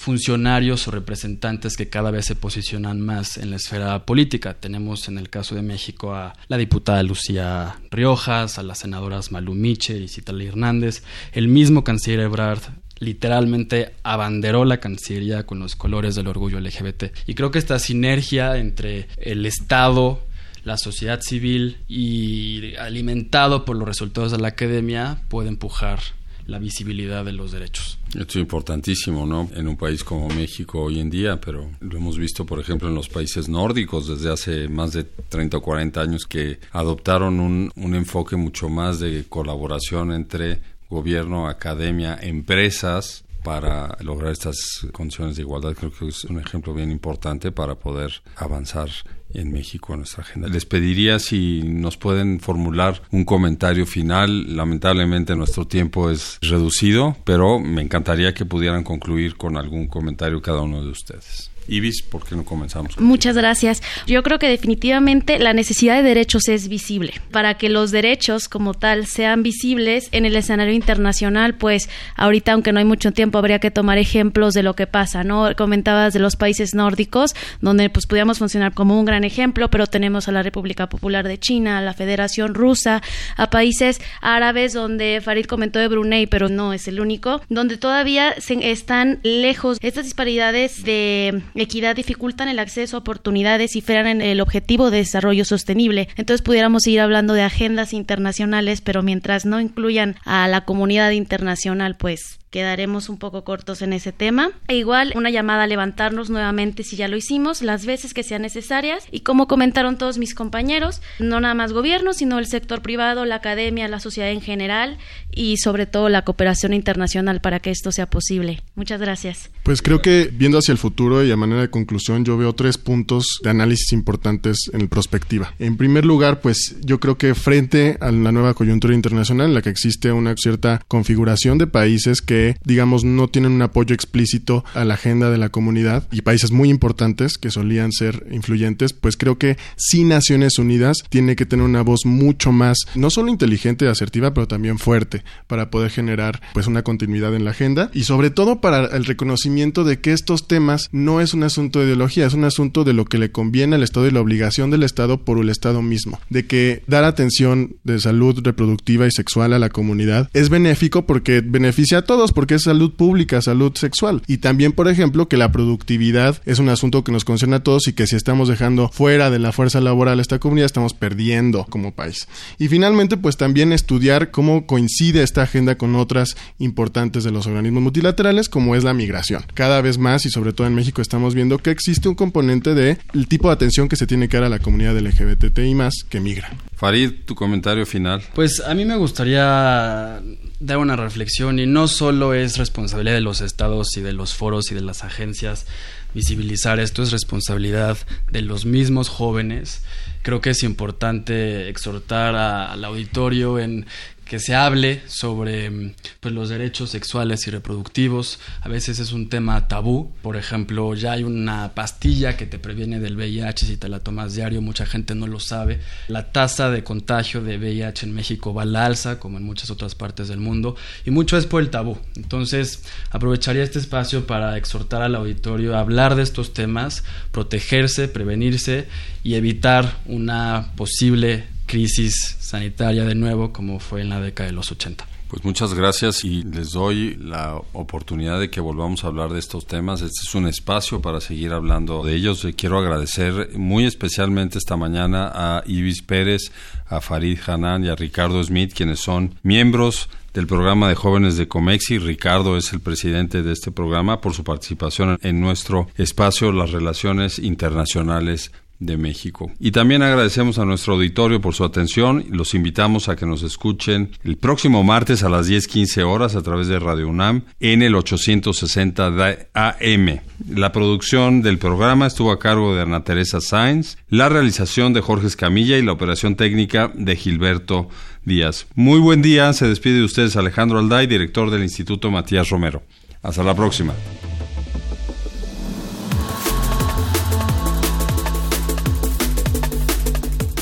funcionarios 0.00 0.88
o 0.88 0.90
representantes 0.90 1.76
que 1.76 1.90
cada 1.90 2.10
vez 2.10 2.24
se 2.24 2.34
posicionan 2.34 3.00
más 3.00 3.36
en 3.36 3.50
la 3.50 3.56
esfera 3.56 4.06
política. 4.06 4.54
Tenemos 4.54 5.08
en 5.08 5.18
el 5.18 5.28
caso 5.28 5.54
de 5.54 5.62
México 5.62 6.14
a 6.14 6.34
la 6.48 6.56
diputada 6.56 7.02
Lucía 7.02 7.76
Riojas, 7.90 8.58
a 8.58 8.62
las 8.62 8.78
senadoras 8.78 9.30
Malu 9.30 9.54
Miche 9.54 9.98
y 9.98 10.08
Citali 10.08 10.46
Hernández, 10.46 11.02
el 11.32 11.48
mismo 11.48 11.84
canciller 11.84 12.20
Ebrard 12.20 12.62
literalmente 13.00 13.94
abanderó 14.02 14.64
la 14.64 14.78
Cancillería 14.78 15.44
con 15.44 15.58
los 15.58 15.74
colores 15.74 16.14
del 16.14 16.28
orgullo 16.28 16.60
LGBT. 16.60 17.04
Y 17.26 17.34
creo 17.34 17.50
que 17.50 17.58
esta 17.58 17.78
sinergia 17.78 18.58
entre 18.58 19.08
el 19.16 19.44
Estado, 19.46 20.20
la 20.64 20.76
sociedad 20.76 21.20
civil 21.22 21.78
y 21.88 22.76
alimentado 22.76 23.64
por 23.64 23.76
los 23.76 23.88
resultados 23.88 24.32
de 24.32 24.38
la 24.38 24.48
academia 24.48 25.22
puede 25.28 25.48
empujar 25.48 26.00
la 26.46 26.58
visibilidad 26.58 27.24
de 27.24 27.32
los 27.32 27.52
derechos. 27.52 27.98
Esto 28.08 28.22
es 28.22 28.36
importantísimo, 28.36 29.24
¿no? 29.24 29.48
En 29.54 29.68
un 29.68 29.76
país 29.76 30.02
como 30.02 30.28
México 30.28 30.82
hoy 30.82 30.98
en 30.98 31.08
día, 31.08 31.40
pero 31.40 31.70
lo 31.80 31.96
hemos 31.96 32.18
visto, 32.18 32.44
por 32.44 32.58
ejemplo, 32.58 32.88
en 32.88 32.94
los 32.94 33.08
países 33.08 33.48
nórdicos 33.48 34.08
desde 34.08 34.32
hace 34.32 34.68
más 34.68 34.92
de 34.92 35.04
30 35.04 35.58
o 35.58 35.62
40 35.62 36.00
años 36.00 36.26
que 36.26 36.58
adoptaron 36.72 37.38
un, 37.38 37.70
un 37.76 37.94
enfoque 37.94 38.36
mucho 38.36 38.68
más 38.68 38.98
de 38.98 39.24
colaboración 39.28 40.12
entre 40.12 40.58
gobierno, 40.90 41.48
academia, 41.48 42.18
empresas, 42.20 43.24
para 43.42 43.96
lograr 44.00 44.32
estas 44.32 44.86
condiciones 44.92 45.36
de 45.36 45.42
igualdad. 45.42 45.74
Creo 45.74 45.92
que 45.92 46.08
es 46.08 46.24
un 46.24 46.38
ejemplo 46.38 46.74
bien 46.74 46.90
importante 46.90 47.52
para 47.52 47.74
poder 47.74 48.22
avanzar 48.36 48.88
en 49.32 49.52
México 49.52 49.92
en 49.92 50.00
nuestra 50.00 50.22
agenda. 50.22 50.48
Les 50.48 50.66
pediría 50.66 51.18
si 51.18 51.62
nos 51.64 51.96
pueden 51.96 52.40
formular 52.40 53.02
un 53.10 53.24
comentario 53.24 53.86
final. 53.86 54.56
Lamentablemente 54.56 55.36
nuestro 55.36 55.66
tiempo 55.66 56.10
es 56.10 56.38
reducido, 56.42 57.16
pero 57.24 57.58
me 57.58 57.82
encantaría 57.82 58.34
que 58.34 58.44
pudieran 58.44 58.84
concluir 58.84 59.36
con 59.36 59.56
algún 59.56 59.86
comentario 59.86 60.42
cada 60.42 60.60
uno 60.62 60.82
de 60.82 60.90
ustedes. 60.90 61.50
Ibis, 61.70 62.02
¿por 62.02 62.26
qué 62.26 62.34
no 62.34 62.44
comenzamos? 62.44 62.98
Muchas 62.98 63.36
gracias. 63.36 63.82
Yo 64.06 64.22
creo 64.22 64.38
que 64.38 64.48
definitivamente 64.48 65.38
la 65.38 65.54
necesidad 65.54 65.96
de 65.96 66.02
derechos 66.02 66.48
es 66.48 66.68
visible. 66.68 67.14
Para 67.30 67.54
que 67.54 67.68
los 67.68 67.92
derechos 67.92 68.48
como 68.48 68.74
tal 68.74 69.06
sean 69.06 69.42
visibles 69.42 70.08
en 70.10 70.24
el 70.24 70.34
escenario 70.34 70.74
internacional, 70.74 71.54
pues 71.54 71.88
ahorita, 72.16 72.52
aunque 72.52 72.72
no 72.72 72.80
hay 72.80 72.84
mucho 72.84 73.12
tiempo, 73.12 73.38
habría 73.38 73.60
que 73.60 73.70
tomar 73.70 73.98
ejemplos 73.98 74.52
de 74.52 74.64
lo 74.64 74.74
que 74.74 74.88
pasa, 74.88 75.22
¿no? 75.22 75.54
Comentabas 75.56 76.12
de 76.12 76.18
los 76.18 76.34
países 76.34 76.74
nórdicos, 76.74 77.34
donde 77.60 77.88
pues 77.88 78.06
pudiéramos 78.06 78.38
funcionar 78.38 78.74
como 78.74 78.98
un 78.98 79.04
gran 79.04 79.22
ejemplo, 79.22 79.70
pero 79.70 79.86
tenemos 79.86 80.26
a 80.26 80.32
la 80.32 80.42
República 80.42 80.88
Popular 80.88 81.26
de 81.28 81.38
China, 81.38 81.78
a 81.78 81.82
la 81.82 81.94
Federación 81.94 82.54
Rusa, 82.54 83.00
a 83.36 83.48
países 83.50 84.00
árabes 84.20 84.72
donde 84.72 85.20
Farid 85.22 85.46
comentó 85.46 85.78
de 85.78 85.86
Brunei, 85.86 86.26
pero 86.26 86.48
no 86.48 86.72
es 86.72 86.88
el 86.88 87.00
único, 87.00 87.40
donde 87.48 87.76
todavía 87.76 88.34
se 88.38 88.70
están 88.72 89.20
lejos 89.22 89.78
estas 89.80 90.04
disparidades 90.04 90.82
de 90.82 91.42
equidad 91.60 91.96
dificultan 91.96 92.48
el 92.48 92.58
acceso 92.58 92.96
a 92.96 93.00
oportunidades 93.00 93.76
y 93.76 93.80
frenan 93.80 94.20
el 94.20 94.40
objetivo 94.40 94.90
de 94.90 94.98
desarrollo 94.98 95.44
sostenible. 95.44 96.08
Entonces 96.16 96.42
pudiéramos 96.42 96.86
ir 96.86 97.00
hablando 97.00 97.34
de 97.34 97.42
agendas 97.42 97.92
internacionales, 97.92 98.80
pero 98.80 99.02
mientras 99.02 99.46
no 99.46 99.60
incluyan 99.60 100.16
a 100.24 100.48
la 100.48 100.64
comunidad 100.64 101.10
internacional, 101.10 101.96
pues 101.96 102.39
quedaremos 102.50 103.08
un 103.08 103.18
poco 103.18 103.44
cortos 103.44 103.80
en 103.82 103.92
ese 103.92 104.12
tema. 104.12 104.50
E 104.68 104.76
igual 104.76 105.12
una 105.16 105.30
llamada 105.30 105.64
a 105.64 105.66
levantarnos 105.66 106.30
nuevamente 106.30 106.82
si 106.82 106.96
ya 106.96 107.08
lo 107.08 107.16
hicimos, 107.16 107.62
las 107.62 107.86
veces 107.86 108.12
que 108.12 108.22
sean 108.22 108.42
necesarias 108.42 109.04
y 109.10 109.20
como 109.20 109.46
comentaron 109.46 109.98
todos 109.98 110.18
mis 110.18 110.34
compañeros, 110.34 111.00
no 111.18 111.40
nada 111.40 111.54
más 111.54 111.72
gobierno, 111.72 112.12
sino 112.12 112.38
el 112.38 112.46
sector 112.46 112.82
privado, 112.82 113.24
la 113.24 113.36
academia, 113.36 113.88
la 113.88 114.00
sociedad 114.00 114.30
en 114.30 114.40
general 114.40 114.98
y 115.30 115.58
sobre 115.58 115.86
todo 115.86 116.08
la 116.08 116.22
cooperación 116.22 116.74
internacional 116.74 117.40
para 117.40 117.60
que 117.60 117.70
esto 117.70 117.92
sea 117.92 118.10
posible. 118.10 118.62
Muchas 118.74 119.00
gracias. 119.00 119.50
Pues 119.62 119.82
creo 119.82 120.02
que 120.02 120.30
viendo 120.32 120.58
hacia 120.58 120.72
el 120.72 120.78
futuro 120.78 121.24
y 121.24 121.30
a 121.30 121.36
manera 121.36 121.60
de 121.60 121.70
conclusión 121.70 122.24
yo 122.24 122.36
veo 122.36 122.54
tres 122.54 122.78
puntos 122.78 123.40
de 123.44 123.50
análisis 123.50 123.92
importantes 123.92 124.70
en 124.72 124.88
perspectiva. 124.88 125.54
En 125.58 125.76
primer 125.76 126.04
lugar, 126.04 126.40
pues 126.40 126.76
yo 126.80 126.98
creo 126.98 127.16
que 127.16 127.34
frente 127.34 127.96
a 128.00 128.10
la 128.10 128.32
nueva 128.32 128.54
coyuntura 128.54 128.94
internacional 128.94 129.48
en 129.48 129.54
la 129.54 129.62
que 129.62 129.70
existe 129.70 130.10
una 130.10 130.34
cierta 130.36 130.82
configuración 130.88 131.58
de 131.58 131.66
países 131.66 132.22
que 132.22 132.39
digamos, 132.64 133.04
no 133.04 133.28
tienen 133.28 133.52
un 133.52 133.62
apoyo 133.62 133.94
explícito 133.94 134.64
a 134.74 134.84
la 134.84 134.94
agenda 134.94 135.30
de 135.30 135.38
la 135.38 135.48
comunidad 135.48 136.06
y 136.10 136.22
países 136.22 136.50
muy 136.50 136.70
importantes 136.70 137.38
que 137.38 137.50
solían 137.50 137.92
ser 137.92 138.26
influyentes, 138.30 138.92
pues 138.92 139.16
creo 139.16 139.38
que 139.38 139.56
sí 139.76 140.04
Naciones 140.04 140.58
Unidas 140.58 140.98
tiene 141.08 141.36
que 141.36 141.46
tener 141.46 141.64
una 141.64 141.82
voz 141.82 142.04
mucho 142.04 142.52
más, 142.52 142.78
no 142.94 143.10
solo 143.10 143.30
inteligente 143.30 143.84
y 143.84 143.88
asertiva, 143.88 144.34
pero 144.34 144.48
también 144.48 144.78
fuerte 144.78 145.22
para 145.46 145.70
poder 145.70 145.90
generar 145.90 146.40
pues 146.52 146.66
una 146.66 146.82
continuidad 146.82 147.34
en 147.34 147.44
la 147.44 147.52
agenda 147.52 147.90
y 147.92 148.04
sobre 148.04 148.30
todo 148.30 148.60
para 148.60 148.86
el 148.96 149.04
reconocimiento 149.04 149.84
de 149.84 150.00
que 150.00 150.12
estos 150.12 150.48
temas 150.48 150.88
no 150.92 151.20
es 151.20 151.34
un 151.34 151.42
asunto 151.42 151.78
de 151.78 151.86
ideología, 151.86 152.26
es 152.26 152.34
un 152.34 152.44
asunto 152.44 152.84
de 152.84 152.92
lo 152.92 153.04
que 153.04 153.18
le 153.18 153.30
conviene 153.30 153.76
al 153.76 153.82
Estado 153.82 154.06
y 154.06 154.10
la 154.10 154.20
obligación 154.20 154.70
del 154.70 154.82
Estado 154.82 155.24
por 155.24 155.38
el 155.38 155.48
Estado 155.48 155.82
mismo, 155.82 156.20
de 156.28 156.46
que 156.46 156.82
dar 156.86 157.04
atención 157.04 157.76
de 157.84 158.00
salud 158.00 158.40
reproductiva 158.42 159.06
y 159.06 159.10
sexual 159.10 159.52
a 159.52 159.58
la 159.58 159.70
comunidad 159.70 160.28
es 160.32 160.48
benéfico 160.48 161.06
porque 161.06 161.40
beneficia 161.40 161.98
a 161.98 162.02
todos, 162.02 162.29
porque 162.32 162.54
es 162.54 162.62
salud 162.62 162.92
pública, 162.92 163.40
salud 163.42 163.74
sexual. 163.76 164.22
Y 164.26 164.38
también, 164.38 164.72
por 164.72 164.88
ejemplo, 164.88 165.28
que 165.28 165.36
la 165.36 165.52
productividad 165.52 166.40
es 166.46 166.58
un 166.58 166.68
asunto 166.68 167.04
que 167.04 167.12
nos 167.12 167.24
concierne 167.24 167.56
a 167.56 167.62
todos 167.62 167.88
y 167.88 167.92
que 167.92 168.06
si 168.06 168.16
estamos 168.16 168.48
dejando 168.48 168.88
fuera 168.88 169.30
de 169.30 169.38
la 169.38 169.52
fuerza 169.52 169.80
laboral 169.80 170.18
a 170.18 170.22
esta 170.22 170.38
comunidad, 170.38 170.66
estamos 170.66 170.94
perdiendo 170.94 171.64
como 171.68 171.92
país. 171.92 172.28
Y 172.58 172.68
finalmente, 172.68 173.16
pues 173.16 173.36
también 173.36 173.72
estudiar 173.72 174.30
cómo 174.30 174.66
coincide 174.66 175.22
esta 175.22 175.42
agenda 175.42 175.76
con 175.76 175.94
otras 175.96 176.36
importantes 176.58 177.24
de 177.24 177.30
los 177.30 177.46
organismos 177.46 177.82
multilaterales, 177.82 178.48
como 178.48 178.76
es 178.76 178.84
la 178.84 178.94
migración. 178.94 179.44
Cada 179.54 179.80
vez 179.80 179.98
más, 179.98 180.26
y 180.26 180.30
sobre 180.30 180.52
todo 180.52 180.66
en 180.66 180.74
México, 180.74 181.02
estamos 181.02 181.34
viendo 181.34 181.58
que 181.58 181.70
existe 181.70 182.08
un 182.08 182.14
componente 182.14 182.74
de 182.74 182.98
el 183.14 183.28
tipo 183.28 183.48
de 183.48 183.54
atención 183.54 183.88
que 183.88 183.96
se 183.96 184.06
tiene 184.06 184.28
que 184.28 184.36
dar 184.36 184.44
a 184.44 184.48
la 184.48 184.58
comunidad 184.58 184.98
LGBTI 184.98 185.74
más 185.74 185.94
que 186.08 186.20
migra. 186.20 186.50
Farid, 186.74 187.12
tu 187.24 187.34
comentario 187.34 187.84
final. 187.86 188.22
Pues 188.34 188.60
a 188.60 188.74
mí 188.74 188.84
me 188.84 188.96
gustaría 188.96 190.20
dar 190.60 190.78
una 190.78 190.94
reflexión 190.94 191.58
y 191.58 191.66
no 191.66 191.88
solo 191.88 192.34
es 192.34 192.58
responsabilidad 192.58 193.14
de 193.14 193.22
los 193.22 193.40
estados 193.40 193.96
y 193.96 194.02
de 194.02 194.12
los 194.12 194.34
foros 194.34 194.70
y 194.70 194.74
de 194.74 194.82
las 194.82 195.02
agencias 195.02 195.66
visibilizar 196.14 196.80
esto, 196.80 197.02
es 197.02 197.12
responsabilidad 197.12 197.96
de 198.30 198.42
los 198.42 198.66
mismos 198.66 199.08
jóvenes. 199.08 199.82
Creo 200.22 200.40
que 200.40 200.50
es 200.50 200.62
importante 200.62 201.68
exhortar 201.68 202.34
al 202.34 202.84
auditorio 202.84 203.58
en 203.58 203.86
que 204.30 204.38
se 204.38 204.54
hable 204.54 205.02
sobre 205.08 205.92
pues, 206.20 206.32
los 206.32 206.50
derechos 206.50 206.90
sexuales 206.90 207.48
y 207.48 207.50
reproductivos. 207.50 208.38
A 208.60 208.68
veces 208.68 209.00
es 209.00 209.10
un 209.10 209.28
tema 209.28 209.66
tabú. 209.66 210.12
Por 210.22 210.36
ejemplo, 210.36 210.94
ya 210.94 211.14
hay 211.14 211.24
una 211.24 211.74
pastilla 211.74 212.36
que 212.36 212.46
te 212.46 212.60
previene 212.60 213.00
del 213.00 213.16
VIH 213.16 213.66
si 213.66 213.76
te 213.76 213.88
la 213.88 213.98
tomas 213.98 214.36
diario. 214.36 214.62
Mucha 214.62 214.86
gente 214.86 215.16
no 215.16 215.26
lo 215.26 215.40
sabe. 215.40 215.80
La 216.06 216.30
tasa 216.30 216.70
de 216.70 216.84
contagio 216.84 217.42
de 217.42 217.58
VIH 217.58 218.06
en 218.06 218.14
México 218.14 218.54
va 218.54 218.62
al 218.62 218.76
alza, 218.76 219.18
como 219.18 219.36
en 219.36 219.42
muchas 219.42 219.68
otras 219.68 219.96
partes 219.96 220.28
del 220.28 220.38
mundo. 220.38 220.76
Y 221.04 221.10
mucho 221.10 221.36
es 221.36 221.46
por 221.46 221.60
el 221.60 221.70
tabú. 221.70 221.98
Entonces, 222.14 222.84
aprovecharía 223.10 223.64
este 223.64 223.80
espacio 223.80 224.28
para 224.28 224.56
exhortar 224.56 225.02
al 225.02 225.16
auditorio 225.16 225.74
a 225.74 225.80
hablar 225.80 226.14
de 226.14 226.22
estos 226.22 226.54
temas, 226.54 227.02
protegerse, 227.32 228.06
prevenirse 228.06 228.86
y 229.24 229.34
evitar 229.34 229.98
una 230.06 230.70
posible 230.76 231.48
crisis 231.70 232.36
sanitaria 232.40 233.04
de 233.04 233.14
nuevo 233.14 233.52
como 233.52 233.78
fue 233.78 234.00
en 234.00 234.08
la 234.08 234.20
década 234.20 234.48
de 234.48 234.56
los 234.56 234.72
80. 234.72 235.06
Pues 235.28 235.44
muchas 235.44 235.72
gracias 235.72 236.24
y 236.24 236.42
les 236.42 236.72
doy 236.72 237.14
la 237.14 237.54
oportunidad 237.72 238.40
de 238.40 238.50
que 238.50 238.60
volvamos 238.60 239.04
a 239.04 239.06
hablar 239.06 239.30
de 239.30 239.38
estos 239.38 239.64
temas. 239.68 240.02
Este 240.02 240.26
es 240.26 240.34
un 240.34 240.48
espacio 240.48 241.00
para 241.00 241.20
seguir 241.20 241.52
hablando 241.52 242.02
de 242.02 242.16
ellos. 242.16 242.44
Quiero 242.56 242.78
agradecer 242.78 243.56
muy 243.56 243.84
especialmente 243.84 244.58
esta 244.58 244.76
mañana 244.76 245.30
a 245.32 245.62
Ibis 245.64 246.02
Pérez, 246.02 246.50
a 246.88 247.00
Farid 247.00 247.38
Hanan 247.46 247.84
y 247.84 247.88
a 247.88 247.94
Ricardo 247.94 248.42
Smith, 248.42 248.72
quienes 248.74 248.98
son 248.98 249.36
miembros 249.44 250.08
del 250.34 250.48
programa 250.48 250.88
de 250.88 250.96
jóvenes 250.96 251.36
de 251.36 251.46
Comexi. 251.46 251.98
Ricardo 251.98 252.56
es 252.56 252.72
el 252.72 252.80
presidente 252.80 253.44
de 253.44 253.52
este 253.52 253.70
programa 253.70 254.20
por 254.20 254.34
su 254.34 254.42
participación 254.42 255.16
en 255.22 255.40
nuestro 255.40 255.86
espacio 255.96 256.50
Las 256.50 256.72
Relaciones 256.72 257.38
Internacionales 257.38 258.50
de 258.80 258.96
México. 258.96 259.52
Y 259.60 259.70
también 259.70 260.02
agradecemos 260.02 260.58
a 260.58 260.64
nuestro 260.64 260.94
auditorio 260.94 261.40
por 261.40 261.54
su 261.54 261.64
atención. 261.64 262.24
Los 262.30 262.54
invitamos 262.54 263.08
a 263.08 263.14
que 263.14 263.26
nos 263.26 263.42
escuchen 263.42 264.10
el 264.24 264.38
próximo 264.38 264.82
martes 264.82 265.22
a 265.22 265.28
las 265.28 265.46
10:15 265.46 266.02
horas 266.02 266.34
a 266.34 266.42
través 266.42 266.66
de 266.66 266.78
Radio 266.78 267.08
UNAM 267.08 267.42
en 267.60 267.82
el 267.82 267.94
860 267.94 269.50
AM. 269.54 270.20
La 270.48 270.72
producción 270.72 271.42
del 271.42 271.58
programa 271.58 272.06
estuvo 272.06 272.32
a 272.32 272.38
cargo 272.38 272.74
de 272.74 272.82
Ana 272.82 273.04
Teresa 273.04 273.40
Sainz, 273.40 273.98
la 274.08 274.30
realización 274.30 274.94
de 274.94 275.02
Jorge 275.02 275.26
Escamilla 275.26 275.76
y 275.76 275.82
la 275.82 275.92
operación 275.92 276.34
técnica 276.34 276.90
de 276.94 277.16
Gilberto 277.16 277.88
Díaz. 278.24 278.66
Muy 278.74 278.98
buen 278.98 279.20
día, 279.20 279.52
se 279.52 279.68
despide 279.68 279.98
de 279.98 280.04
ustedes 280.04 280.36
Alejandro 280.36 280.78
Alday, 280.78 281.06
director 281.06 281.50
del 281.50 281.62
Instituto 281.62 282.10
Matías 282.10 282.48
Romero. 282.48 282.82
Hasta 283.22 283.42
la 283.42 283.54
próxima. 283.54 283.92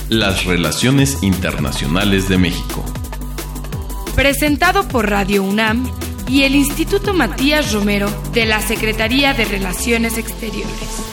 Las 0.09 0.47
relaciones 0.47 1.23
internacionales 1.23 2.31
de 2.31 2.39
México. 2.39 2.83
Presentado 4.15 4.89
por 4.89 5.11
Radio 5.11 5.43
UNAM 5.43 5.87
y 6.27 6.45
el 6.45 6.55
Instituto 6.55 7.13
Matías 7.13 7.75
Romero 7.75 8.11
de 8.33 8.47
la 8.47 8.63
Secretaría 8.63 9.35
de 9.35 9.45
Relaciones 9.45 10.17
Exteriores. 10.17 11.08